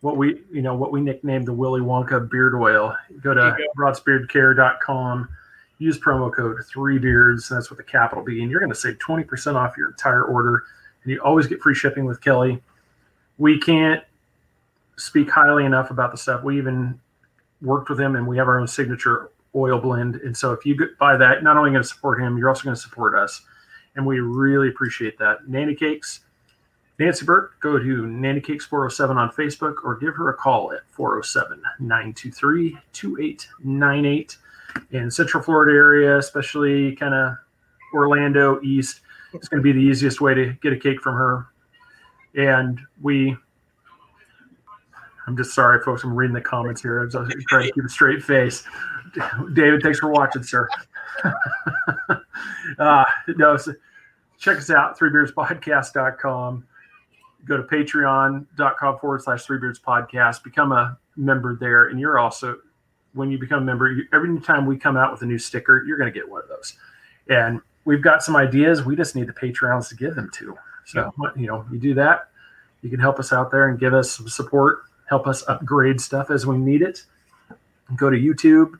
what 0.00 0.16
we 0.16 0.40
you 0.50 0.62
know 0.62 0.74
what 0.74 0.90
we 0.90 1.02
nicknamed 1.02 1.46
the 1.46 1.52
Willy 1.52 1.82
Wonka 1.82 2.30
beard 2.30 2.54
oil. 2.54 2.96
Go 3.20 3.34
to 3.34 3.54
broadsbeardcare.com, 3.76 5.28
use 5.78 5.98
promo 5.98 6.32
code 6.32 6.58
three 6.66 6.98
beards. 6.98 7.48
That's 7.48 7.70
with 7.70 7.78
a 7.80 7.84
capital 7.84 8.24
B, 8.24 8.42
and 8.42 8.50
you're 8.50 8.60
going 8.60 8.72
to 8.72 8.78
save 8.78 8.98
twenty 8.98 9.24
percent 9.24 9.56
off 9.56 9.76
your 9.76 9.88
entire 9.88 10.24
order. 10.24 10.64
And 11.02 11.12
you 11.12 11.20
always 11.20 11.46
get 11.46 11.60
free 11.60 11.74
shipping 11.74 12.04
with 12.04 12.20
Kelly. 12.20 12.62
We 13.38 13.60
can't 13.60 14.02
speak 14.96 15.30
highly 15.30 15.64
enough 15.64 15.90
about 15.90 16.10
the 16.10 16.18
stuff. 16.18 16.42
We 16.42 16.58
even 16.58 16.98
worked 17.62 17.90
with 17.90 18.00
him, 18.00 18.16
and 18.16 18.26
we 18.26 18.36
have 18.38 18.48
our 18.48 18.58
own 18.58 18.66
signature 18.66 19.30
oil 19.54 19.78
blend. 19.78 20.16
And 20.16 20.36
so 20.36 20.52
if 20.52 20.66
you 20.66 20.76
buy 20.98 21.16
that, 21.16 21.42
not 21.42 21.56
only 21.56 21.70
going 21.70 21.82
to 21.82 21.88
support 21.88 22.20
him, 22.20 22.36
you're 22.36 22.48
also 22.48 22.64
going 22.64 22.76
to 22.76 22.80
support 22.80 23.14
us, 23.14 23.42
and 23.94 24.04
we 24.04 24.20
really 24.20 24.68
appreciate 24.68 25.18
that. 25.18 25.48
Nanny 25.48 25.74
Cakes 25.74 26.20
Nancy 26.98 27.26
Burt, 27.26 27.58
go 27.60 27.78
to 27.78 27.84
NannyCakes407 27.84 29.16
on 29.16 29.30
Facebook 29.30 29.84
or 29.84 29.96
give 29.96 30.14
her 30.14 30.30
a 30.30 30.34
call 30.34 30.72
at 30.72 30.80
407 30.90 31.62
923 31.78 32.78
2898. 32.92 34.36
In 34.90 35.10
Central 35.10 35.42
Florida 35.42 35.72
area, 35.72 36.18
especially 36.18 36.94
kind 36.96 37.14
of 37.14 37.34
Orlando 37.94 38.60
East, 38.62 39.00
it's 39.32 39.48
going 39.48 39.62
to 39.62 39.64
be 39.64 39.72
the 39.72 39.80
easiest 39.80 40.20
way 40.20 40.34
to 40.34 40.52
get 40.62 40.72
a 40.72 40.76
cake 40.76 41.00
from 41.00 41.14
her. 41.14 41.46
And 42.34 42.80
we, 43.00 43.36
I'm 45.26 45.36
just 45.36 45.54
sorry, 45.54 45.82
folks, 45.82 46.04
I'm 46.04 46.14
reading 46.14 46.34
the 46.34 46.40
comments 46.40 46.82
here. 46.82 47.02
I'm 47.02 47.10
trying 47.10 47.66
to 47.66 47.72
keep 47.72 47.84
a 47.84 47.88
straight 47.88 48.22
face. 48.22 48.64
David, 49.54 49.82
thanks 49.82 49.98
for 49.98 50.10
watching, 50.10 50.42
sir. 50.42 50.68
uh, 52.78 53.04
no, 53.28 53.56
so 53.56 53.72
check 54.38 54.58
us 54.58 54.70
out, 54.70 54.98
threebeardspodcast.com 54.98 56.64
go 57.46 57.56
to 57.56 57.62
patreon.com 57.62 58.98
forward 58.98 59.22
slash 59.22 59.46
threebeardspodcast. 59.46 60.42
become 60.42 60.72
a 60.72 60.98
member 61.16 61.56
there. 61.56 61.88
And 61.88 61.98
you're 61.98 62.18
also, 62.18 62.58
when 63.16 63.30
you 63.30 63.38
become 63.38 63.62
a 63.62 63.64
member, 63.64 63.96
every 64.12 64.38
time 64.40 64.66
we 64.66 64.76
come 64.76 64.96
out 64.96 65.10
with 65.10 65.22
a 65.22 65.26
new 65.26 65.38
sticker, 65.38 65.84
you're 65.86 65.96
going 65.96 66.12
to 66.12 66.16
get 66.16 66.28
one 66.28 66.42
of 66.42 66.48
those. 66.48 66.74
And 67.28 67.60
we've 67.84 68.02
got 68.02 68.22
some 68.22 68.36
ideas. 68.36 68.84
We 68.84 68.94
just 68.94 69.16
need 69.16 69.26
the 69.26 69.32
Patreons 69.32 69.88
to 69.88 69.96
give 69.96 70.14
them 70.14 70.30
to. 70.34 70.56
So, 70.84 71.12
yeah. 71.18 71.30
you 71.34 71.46
know, 71.46 71.64
you 71.72 71.78
do 71.78 71.94
that, 71.94 72.28
you 72.82 72.90
can 72.90 73.00
help 73.00 73.18
us 73.18 73.32
out 73.32 73.50
there 73.50 73.68
and 73.68 73.78
give 73.78 73.94
us 73.94 74.10
some 74.12 74.28
support, 74.28 74.84
help 75.08 75.26
us 75.26 75.42
upgrade 75.48 76.00
stuff 76.00 76.30
as 76.30 76.46
we 76.46 76.56
need 76.58 76.82
it. 76.82 77.04
Go 77.96 78.10
to 78.10 78.16
YouTube 78.16 78.78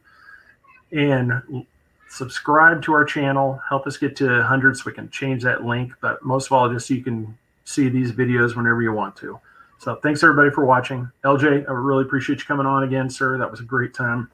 and 0.92 1.66
subscribe 2.08 2.82
to 2.82 2.92
our 2.92 3.04
channel. 3.04 3.60
Help 3.68 3.86
us 3.86 3.96
get 3.96 4.16
to 4.16 4.26
100 4.26 4.76
So 4.76 4.84
we 4.86 4.92
can 4.92 5.10
change 5.10 5.42
that 5.42 5.64
link. 5.64 5.92
But 6.00 6.22
most 6.24 6.46
of 6.46 6.52
all, 6.52 6.68
just 6.72 6.88
so 6.88 6.94
you 6.94 7.02
can 7.02 7.36
see 7.64 7.88
these 7.88 8.12
videos 8.12 8.54
whenever 8.54 8.82
you 8.82 8.92
want 8.92 9.16
to. 9.16 9.40
So 9.78 9.96
thanks 9.96 10.22
everybody 10.22 10.50
for 10.50 10.64
watching. 10.64 11.10
LJ, 11.24 11.68
I 11.68 11.72
really 11.72 12.02
appreciate 12.02 12.38
you 12.38 12.44
coming 12.44 12.66
on 12.66 12.82
again, 12.82 13.10
sir. 13.10 13.38
That 13.38 13.50
was 13.50 13.60
a 13.60 13.64
great 13.64 13.94
time. 13.94 14.30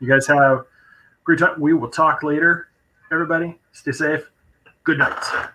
You 0.00 0.08
guys 0.08 0.26
have 0.26 0.38
a 0.40 0.64
great 1.24 1.38
time. 1.38 1.60
We 1.60 1.74
will 1.74 1.88
talk 1.88 2.22
later. 2.22 2.68
Everybody, 3.12 3.58
stay 3.72 3.92
safe. 3.92 4.30
Good 4.84 4.98
night. 4.98 5.52